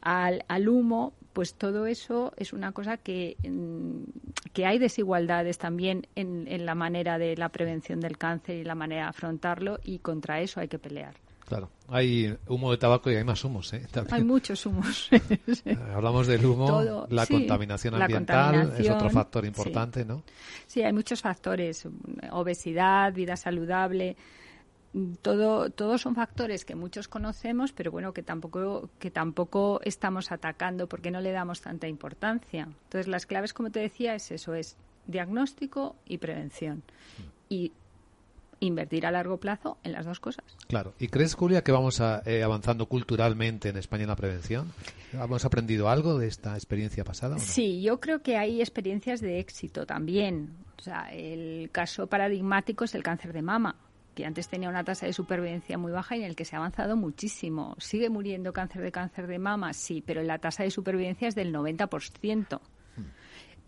[0.00, 6.06] al, al, humo, pues todo eso es una cosa que, mm, que hay desigualdades también
[6.14, 9.98] en, en la manera de la prevención del cáncer y la manera de afrontarlo y
[9.98, 11.14] contra eso hay que pelear.
[11.50, 13.72] Claro, hay humo de tabaco y hay más humos.
[13.72, 13.84] ¿eh?
[14.12, 15.08] Hay muchos humos.
[15.64, 20.22] Eh, hablamos del humo, la contaminación ambiental es otro factor importante, ¿no?
[20.66, 21.88] Sí, hay muchos factores.
[22.30, 24.16] Obesidad, vida saludable,
[25.22, 30.88] todo, todos son factores que muchos conocemos, pero bueno, que tampoco, que tampoco estamos atacando
[30.88, 32.64] porque no le damos tanta importancia.
[32.84, 34.76] Entonces, las claves, como te decía, es eso, es
[35.06, 36.82] diagnóstico y prevención.
[37.48, 37.72] Y
[38.58, 40.44] invertir a largo plazo en las dos cosas.
[40.66, 40.92] Claro.
[40.98, 44.72] ¿Y crees, Julia, que vamos eh, avanzando culturalmente en España en la prevención?
[45.12, 47.38] ¿Hemos aprendido algo de esta experiencia pasada?
[47.38, 50.50] Sí, yo creo que hay experiencias de éxito también.
[50.78, 53.76] O sea, el caso paradigmático es el cáncer de mama
[54.14, 56.58] que antes tenía una tasa de supervivencia muy baja y en el que se ha
[56.58, 57.76] avanzado muchísimo.
[57.78, 59.72] ¿Sigue muriendo cáncer de cáncer de mama?
[59.72, 62.60] Sí, pero la tasa de supervivencia es del 90%.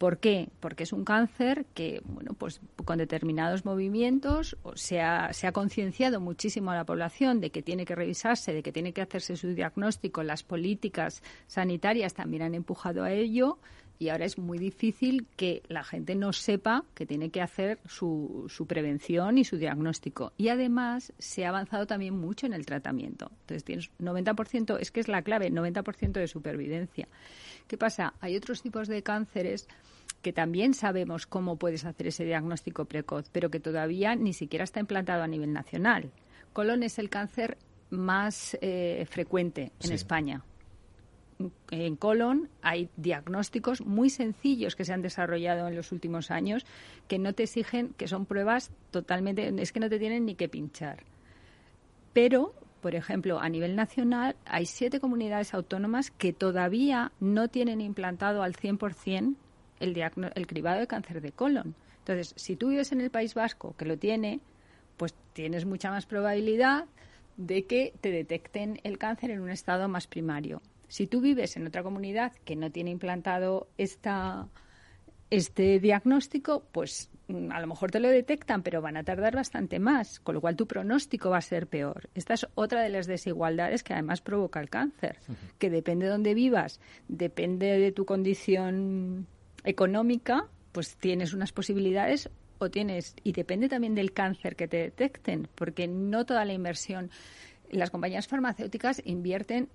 [0.03, 0.49] ¿Por qué?
[0.59, 6.21] Porque es un cáncer que, bueno, pues con determinados movimientos se ha, se ha concienciado
[6.21, 9.55] muchísimo a la población de que tiene que revisarse, de que tiene que hacerse su
[9.55, 10.25] diagnóstico.
[10.25, 13.61] Las políticas sanitarias también han empujado a ello
[14.03, 18.47] y ahora es muy difícil que la gente no sepa que tiene que hacer su,
[18.49, 20.33] su prevención y su diagnóstico.
[20.37, 23.31] Y además se ha avanzado también mucho en el tratamiento.
[23.43, 27.07] Entonces tienes 90%, es que es la clave, 90% de supervivencia.
[27.69, 28.15] ¿Qué pasa?
[28.21, 29.69] Hay otros tipos de cánceres
[30.21, 34.81] que también sabemos cómo puedes hacer ese diagnóstico precoz, pero que todavía ni siquiera está
[34.81, 36.11] implantado a nivel nacional.
[36.53, 37.57] Colon es el cáncer
[37.91, 40.43] más eh, frecuente en España.
[41.71, 46.65] En colon hay diagnósticos muy sencillos que se han desarrollado en los últimos años
[47.09, 50.49] que no te exigen, que son pruebas totalmente, es que no te tienen ni que
[50.49, 51.05] pinchar.
[52.13, 58.43] Pero por ejemplo, a nivel nacional hay siete comunidades autónomas que todavía no tienen implantado
[58.43, 59.37] al 100%
[59.79, 59.97] el,
[60.35, 61.77] el cribado de cáncer de colon.
[61.99, 64.41] Entonces, si tú vives en el País Vasco, que lo tiene,
[64.97, 66.87] pues tienes mucha más probabilidad
[67.37, 70.61] de que te detecten el cáncer en un estado más primario.
[70.93, 74.47] Si tú vives en otra comunidad que no tiene implantado esta,
[75.31, 79.79] este diagnóstico, pues mm, a lo mejor te lo detectan, pero van a tardar bastante
[79.79, 82.11] más, con lo cual tu pronóstico va a ser peor.
[82.15, 85.17] Esta es otra de las desigualdades que además provoca el cáncer,
[85.59, 86.79] que depende de dónde vivas,
[87.09, 89.27] depende de tu condición
[89.65, 92.29] económica, pues tienes unas posibilidades
[92.59, 97.11] o tienes, y depende también del cáncer que te detecten, porque no toda la inversión,
[97.71, 99.71] las compañías farmacéuticas invierten,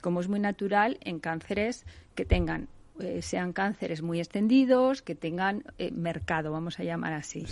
[0.00, 2.68] como es muy natural, en cánceres que tengan
[3.00, 7.46] eh, sean cánceres muy extendidos, que tengan eh, mercado, vamos a llamar así.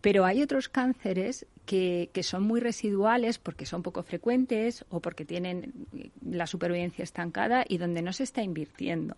[0.00, 5.26] Pero hay otros cánceres que, que, son muy residuales porque son poco frecuentes o porque
[5.26, 5.72] tienen
[6.24, 9.16] la supervivencia estancada y donde no se está invirtiendo.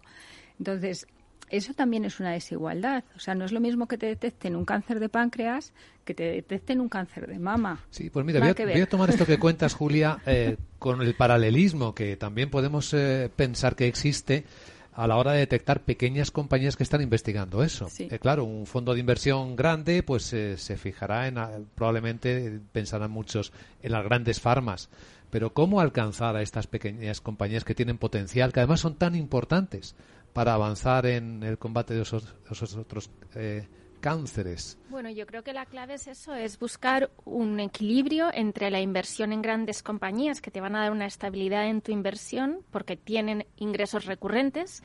[0.59, 1.07] Entonces,
[1.51, 3.05] eso también es una desigualdad.
[3.16, 5.72] O sea, no es lo mismo que te detecten un cáncer de páncreas
[6.05, 7.84] que te detecten un cáncer de mama.
[7.90, 12.16] Sí, pues mira, voy a, tomar esto que cuentas, Julia, eh, con el paralelismo que
[12.16, 14.44] también podemos eh, pensar que existe
[14.92, 17.88] a la hora de detectar pequeñas compañías que están investigando eso.
[17.98, 21.36] Eh, claro, un fondo de inversión grande pues se fijará en,
[21.74, 24.88] probablemente pensarán muchos en las grandes farmas,
[25.30, 29.94] pero ¿cómo alcanzar a estas pequeñas compañías que tienen potencial, que además son tan importantes?
[30.33, 32.35] Para avanzar en el combate de esos,
[32.76, 33.68] otros eh,
[34.01, 34.78] cánceres?
[34.89, 39.33] Bueno, yo creo que la clave es eso, es buscar un equilibrio entre la inversión
[39.33, 43.47] en grandes compañías que te van a dar una estabilidad en tu inversión porque tienen
[43.57, 44.83] ingresos recurrentes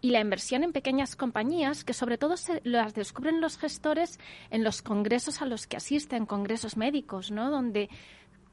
[0.00, 4.20] y la inversión en pequeñas compañías que sobre todo se las descubren los gestores
[4.50, 7.50] en los congresos a los que asisten, congresos médicos, ¿no?
[7.50, 7.88] Donde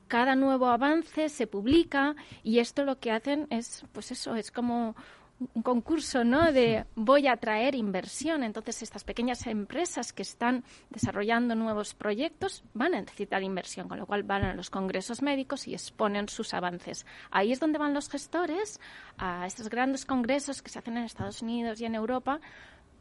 [0.07, 4.95] cada nuevo avance se publica y esto lo que hacen es, pues eso, es como
[5.39, 6.51] un concurso, ¿no?
[6.51, 8.43] De voy a traer inversión.
[8.43, 14.05] Entonces, estas pequeñas empresas que están desarrollando nuevos proyectos van a necesitar inversión, con lo
[14.05, 17.05] cual van a los congresos médicos y exponen sus avances.
[17.31, 18.79] Ahí es donde van los gestores
[19.17, 22.39] a estos grandes congresos que se hacen en Estados Unidos y en Europa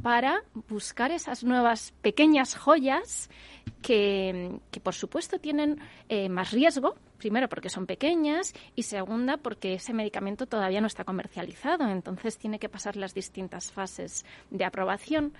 [0.02, 3.30] para buscar esas nuevas pequeñas joyas
[3.82, 5.78] que, por supuesto tienen
[6.08, 11.04] eh, más riesgo, primero porque son pequeñas y segunda porque ese medicamento todavía no está
[11.04, 15.32] comercializado, entonces tiene que pasar las distintas fases de aprobación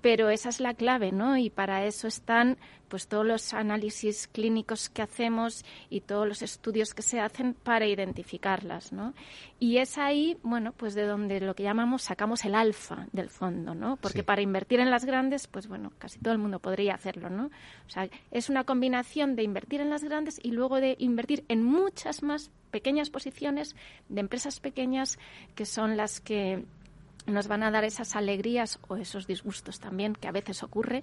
[0.00, 1.36] pero esa es la clave, ¿no?
[1.36, 6.94] Y para eso están pues todos los análisis clínicos que hacemos y todos los estudios
[6.94, 9.14] que se hacen para identificarlas, ¿no?
[9.60, 13.74] Y es ahí, bueno, pues de donde lo que llamamos sacamos el alfa del fondo,
[13.74, 13.96] ¿no?
[13.96, 17.46] Porque para invertir en las grandes, pues bueno, casi todo el mundo podría hacerlo, ¿no?
[17.86, 21.62] O sea, es una combinación de invertir en las grandes y luego de invertir en
[21.62, 23.76] muchas más pequeñas posiciones
[24.08, 25.18] de empresas pequeñas
[25.54, 26.64] que son las que
[27.28, 31.02] nos van a dar esas alegrías o esos disgustos también, que a veces ocurre,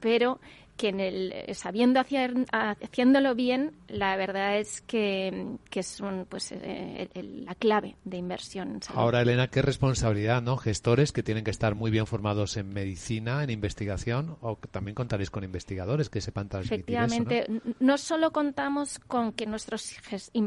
[0.00, 0.40] pero
[0.76, 7.08] que en el, sabiendo hacer, haciéndolo bien, la verdad es que, que es pues, eh,
[7.22, 8.80] la clave de inversión.
[8.94, 10.56] Ahora, Elena, qué responsabilidad, ¿no?
[10.56, 15.30] Gestores que tienen que estar muy bien formados en medicina, en investigación, o también contaréis
[15.30, 17.46] con investigadores que sepan transmitir Efectivamente,
[17.78, 17.98] ¿no?
[17.98, 19.94] solo contamos con que nuestros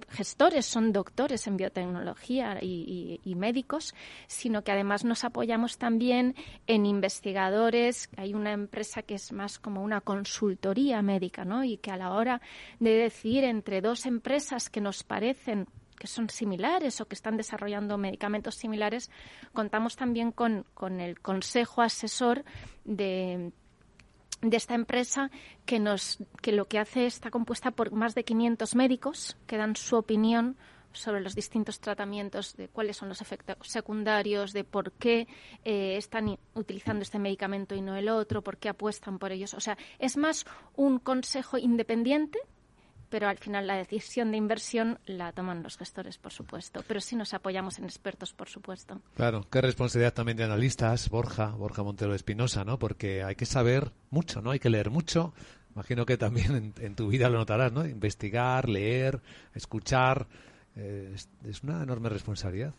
[0.10, 3.96] gestores son doctores en biotecnología y, y médicos,
[4.28, 6.36] sino que además nos apoyamos también
[6.68, 8.10] en investigadores.
[8.18, 11.63] Hay una empresa que es más como una consultoría médica, ¿no?
[11.63, 12.41] Y que a la hora
[12.80, 15.68] de decidir entre dos empresas que nos parecen
[15.99, 19.09] que son similares o que están desarrollando medicamentos similares,
[19.53, 22.45] contamos también con, con el consejo asesor
[22.86, 23.51] de,
[24.41, 25.32] de esta empresa
[25.65, 29.76] que nos que lo que hace está compuesta por más de 500 médicos que dan
[29.76, 30.55] su opinión
[30.94, 35.28] sobre los distintos tratamientos, de cuáles son los efectos secundarios, de por qué
[35.64, 39.54] eh, están utilizando este medicamento y no el otro, por qué apuestan por ellos.
[39.54, 42.40] O sea, es más un consejo independiente
[43.10, 46.84] pero al final la decisión de inversión la toman los gestores, por supuesto.
[46.88, 49.02] Pero sí nos apoyamos en expertos, por supuesto.
[49.16, 52.78] Claro, qué responsabilidad también de analistas, Borja, Borja Montero Espinosa, ¿no?
[52.80, 54.52] Porque hay que saber mucho, ¿no?
[54.52, 55.34] Hay que leer mucho.
[55.74, 57.86] Imagino que también en tu vida lo notarás, ¿no?
[57.86, 59.22] Investigar, leer,
[59.54, 60.28] escuchar
[60.78, 62.74] es, una enorme responsabilidad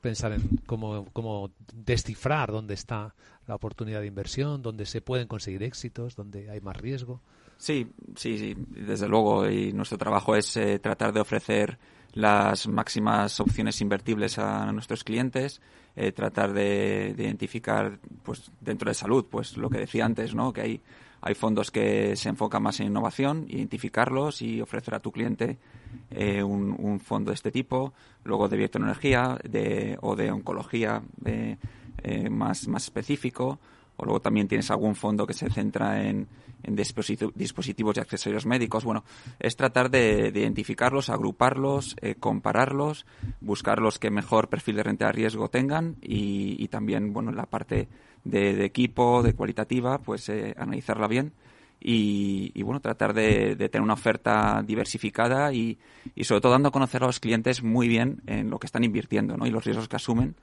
[0.00, 3.14] pensar en cómo, cómo descifrar dónde está
[3.46, 7.20] la oportunidad de inversión, dónde se pueden conseguir éxitos, dónde hay más riesgo.
[7.56, 9.50] Sí, sí, sí, desde luego.
[9.50, 11.78] Y nuestro trabajo es eh, tratar de ofrecer
[12.12, 15.60] las máximas opciones invertibles a nuestros clientes,
[15.96, 20.52] eh, tratar de, de, identificar, pues, dentro de salud, pues, lo que decía antes, ¿no?
[20.52, 20.80] Que hay
[21.20, 25.58] hay fondos que se enfocan más en innovación, identificarlos y ofrecer a tu cliente
[26.10, 27.92] eh, un, fondo de este tipo.
[28.24, 31.56] Luego de biotecnología de, o de oncología eh,
[32.30, 33.58] más, más específico.
[33.96, 36.28] O luego también tienes algún fondo que se centra en,
[36.62, 38.84] dispositivos y accesorios médicos.
[38.84, 39.04] Bueno,
[39.38, 43.06] es tratar de, identificarlos, agruparlos, eh, compararlos,
[43.40, 47.46] buscar los que mejor perfil de renta de riesgo tengan y, y también, bueno, la
[47.46, 47.88] parte
[48.24, 51.32] de, equipo, de cualitativa, pues eh, analizarla bien
[51.80, 55.78] y, bueno, tratar de, tener una oferta diversificada y,
[56.22, 59.36] sobre todo dando a conocer a los clientes muy bien en lo que están invirtiendo
[59.36, 59.46] ¿no?
[59.46, 60.34] y los riesgos que asumen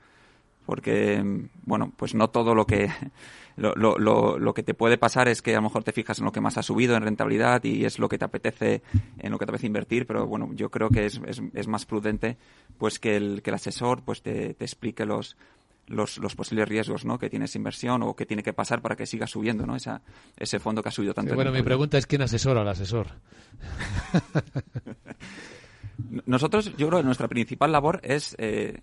[0.64, 1.22] porque
[1.64, 2.90] bueno pues no todo lo que
[3.56, 6.24] lo, lo, lo, que te puede pasar es que a lo mejor te fijas en
[6.24, 8.82] lo que más ha subido en rentabilidad y es lo que te apetece
[9.18, 11.86] en lo que te apetece invertir pero bueno yo creo que es, es, es más
[11.86, 12.36] prudente
[12.78, 15.36] pues que el, que el asesor pues te, te explique los
[15.86, 17.18] los, los posibles riesgos ¿no?
[17.18, 19.76] que tiene esa inversión o que tiene que pasar para que siga subiendo ¿no?
[19.76, 20.02] Esa,
[20.36, 21.34] ese fondo que ha subido tanto.
[21.34, 23.08] bueno, mi pregunta es quién asesora al asesor.
[26.26, 28.80] Nosotros, yo creo que nuestra principal labor es eh,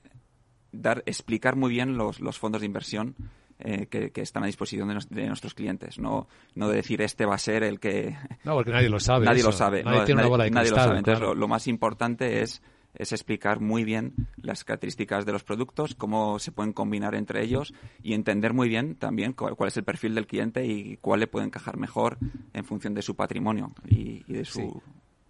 [0.71, 3.15] dar, explicar muy bien los, los fondos de inversión
[3.59, 5.99] eh, que, están a disposición de, nuestros clientes.
[5.99, 8.17] No, no de decir este va a ser el que.
[8.43, 9.25] No, porque nadie lo sabe.
[9.25, 9.83] Nadie lo sabe.
[9.83, 10.97] Nadie, tiene una bola de nadie lo sabe.
[10.97, 12.61] Entonces, lo, más importante es
[12.95, 17.73] es explicar muy bien las características de los productos, cómo se pueden combinar entre ellos
[18.01, 21.45] y entender muy bien también cuál, es el perfil del cliente y cuál le puede
[21.45, 22.17] encajar mejor
[22.53, 24.81] en función de su patrimonio y, de su...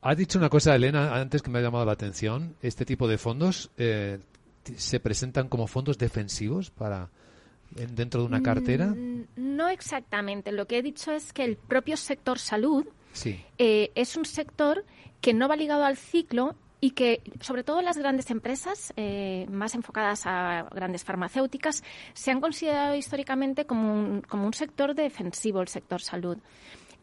[0.02, 2.58] Has dicho una cosa, Elena, antes que me ha llamado la atención.
[2.62, 4.20] Este tipo de fondos eh,
[4.76, 7.10] se presentan como fondos defensivos para
[7.72, 8.88] dentro de una cartera.
[8.88, 10.52] Mm, no exactamente.
[10.52, 12.86] Lo que he dicho es que el propio sector salud
[13.58, 14.86] eh, es un sector
[15.22, 19.74] que no va ligado al ciclo y que sobre todo las grandes empresas eh, más
[19.74, 21.82] enfocadas a grandes farmacéuticas
[22.14, 26.38] se han considerado históricamente como un, como un sector defensivo, el sector salud.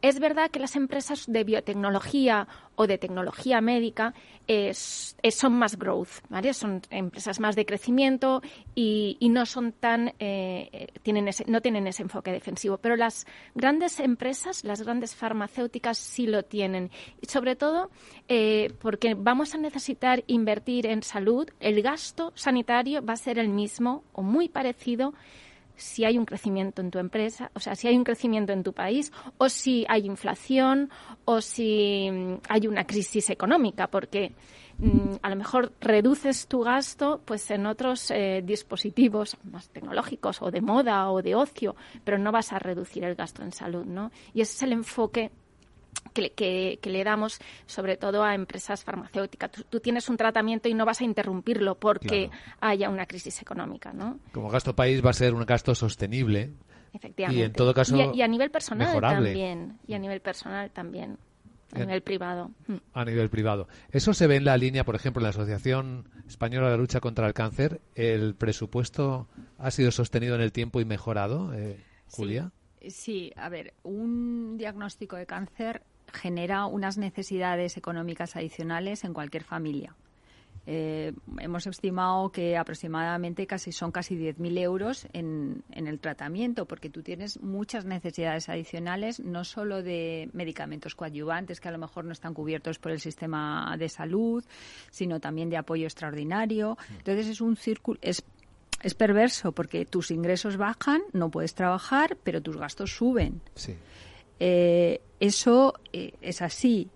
[0.03, 4.14] Es verdad que las empresas de biotecnología o de tecnología médica
[5.30, 6.55] son más growth, ¿vale?
[6.55, 8.40] Son empresas más de crecimiento
[8.74, 12.78] y, no son tan eh, tienen ese, no tienen ese enfoque defensivo.
[12.78, 16.90] Pero las grandes empresas, las grandes farmacéuticas sí lo tienen
[17.20, 17.90] y sobre todo
[18.28, 21.48] eh, porque vamos a necesitar invertir en salud.
[21.61, 25.12] El gasto sanitario va a ser el mismo o muy parecido
[25.81, 28.72] si hay un crecimiento en tu empresa, o sea, si hay un crecimiento en tu
[28.72, 30.91] país, o si hay inflación,
[31.24, 34.33] o si mm, hay una crisis económica, porque
[34.78, 40.51] mm, a lo mejor reduces tu gasto pues en otros eh, dispositivos más tecnológicos o
[40.51, 41.74] de moda o de ocio,
[42.05, 44.11] pero no vas a reducir el gasto en salud, ¿no?
[44.35, 45.31] Y ese es el enfoque
[46.12, 49.51] que, le damos sobre todo a empresas farmacéuticas.
[49.68, 52.30] Tú, tienes un tratamiento y no vas a interrumpirlo porque
[52.61, 54.18] haya una crisis económica, ¿no?
[54.32, 56.51] Como gasto país va a ser un gasto sostenible.
[56.93, 57.41] Efectivamente.
[57.41, 59.78] Y en todo caso y a, nivel personal también.
[59.86, 61.18] Y a nivel personal también.
[61.72, 62.51] a nivel privado.
[62.66, 62.76] Mm.
[62.93, 63.68] A nivel privado.
[63.93, 67.28] Eso se ve en la línea, por ejemplo, en la Asociación Española de Lucha contra
[67.28, 67.80] el Cáncer.
[67.95, 69.28] ¿El presupuesto
[69.59, 71.78] ha sido sostenido en el tiempo y mejorado, eh,
[72.09, 72.51] Julia?
[72.51, 72.59] sí,
[73.37, 79.95] a ver, un diagnóstico de cáncer genera unas necesidades económicas adicionales en cualquier familia.
[80.66, 86.91] Eh, hemos estimado que aproximadamente casi son casi 10.000 euros en, en, el tratamiento, porque
[86.91, 92.12] tú tienes muchas necesidades adicionales, no solo de medicamentos coadyuvantes que a lo mejor no
[92.12, 94.45] están cubiertos por el sistema de salud,
[94.91, 96.76] sino también de apoyo extraordinario.
[96.99, 98.22] Entonces es un círculo, es,
[98.83, 103.41] es perverso porque tus ingresos bajan, no puedes trabajar, pero tus gastos suben.
[103.55, 103.76] Sí.
[104.39, 106.89] Eh, eso eh, es así.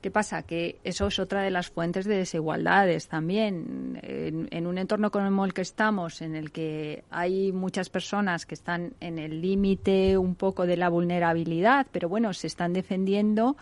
[0.00, 0.42] ¿Qué pasa?
[0.42, 3.98] Que eso es otra de las fuentes de desigualdades también.
[4.02, 8.92] En, un entorno como el que estamos, en el que hay muchas personas que están
[9.00, 13.56] en el límite un poco de la vulnerabilidad, pero bueno, se están defendiendo,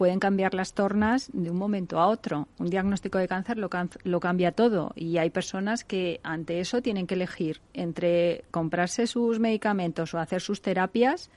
[0.00, 2.48] pueden cambiar las tornas de un momento a otro.
[2.58, 3.68] Un diagnóstico de cáncer lo,
[4.04, 9.38] lo cambia todo y hay personas que ante eso tienen que elegir entre comprarse sus
[9.40, 11.28] medicamentos o hacer sus terapias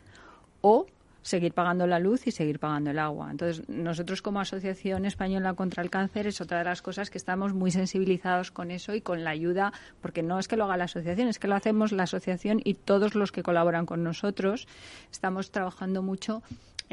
[0.62, 0.86] o
[1.24, 3.32] seguir pagando la luz y seguir pagando el agua.
[3.32, 7.54] Entonces, nosotros como Asociación Española contra el Cáncer es otra de las cosas que estamos
[7.54, 10.86] muy sensibilizados con eso y con la ayuda, porque no es que lo haga la
[10.86, 14.70] asociación, es que lo hacemos la asociación y todos los que colaboran con nosotros.
[15.12, 16.44] Estamos trabajando mucho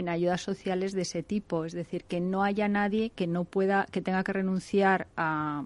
[0.01, 3.87] en ayudas sociales de ese tipo, es decir, que no haya nadie que no pueda,
[3.91, 5.65] que tenga que renunciar a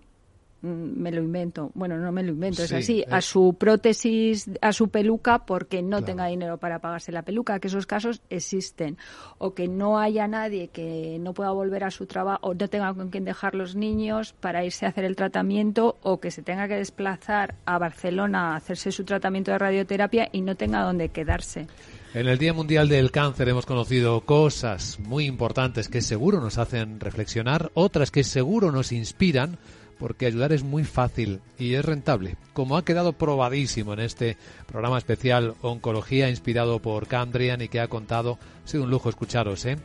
[0.65, 4.73] Mm, me lo invento, bueno, no me lo invento, es así, a su prótesis, a
[4.73, 8.97] su peluca porque no tenga dinero para pagarse la peluca, que esos casos existen,
[9.37, 12.95] o que no haya nadie que no pueda volver a su trabajo o no tenga
[12.95, 16.67] con quién dejar los niños para irse a hacer el tratamiento o que se tenga
[16.67, 21.67] que desplazar a Barcelona a hacerse su tratamiento de radioterapia y no tenga dónde quedarse.
[22.15, 27.01] En el Día Mundial del Cáncer hemos conocido cosas muy importantes que seguro nos hacen
[27.01, 29.59] reflexionar, otras que seguro nos inspiran
[29.99, 34.37] porque ayudar es muy fácil y es rentable, como ha quedado probadísimo en este
[34.67, 39.65] programa especial Oncología inspirado por Candrian y que ha contado, ha sido un lujo escucharos,
[39.65, 39.77] ¿eh?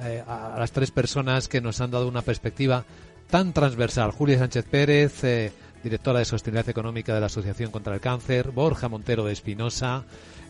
[0.00, 0.24] ¿eh?
[0.26, 2.86] a las tres personas que nos han dado una perspectiva
[3.28, 4.10] tan transversal.
[4.10, 5.52] Julia Sánchez Pérez, eh,
[5.84, 10.04] directora de Sostenibilidad Económica de la Asociación contra el Cáncer, Borja Montero de Espinosa,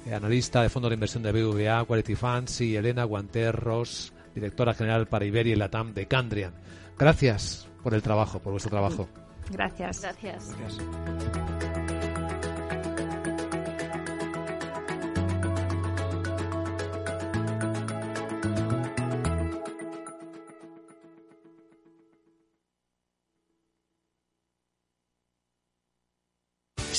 [0.07, 5.09] eh, analista de Fondo de Inversión de BVA, Quality Funds y Elena Guanterros, directora general
[5.09, 6.55] para Iberia y Latam de Candrian.
[6.97, 9.09] Gracias por el trabajo, por vuestro trabajo.
[9.51, 10.03] Gracias.
[10.03, 10.55] Gracias.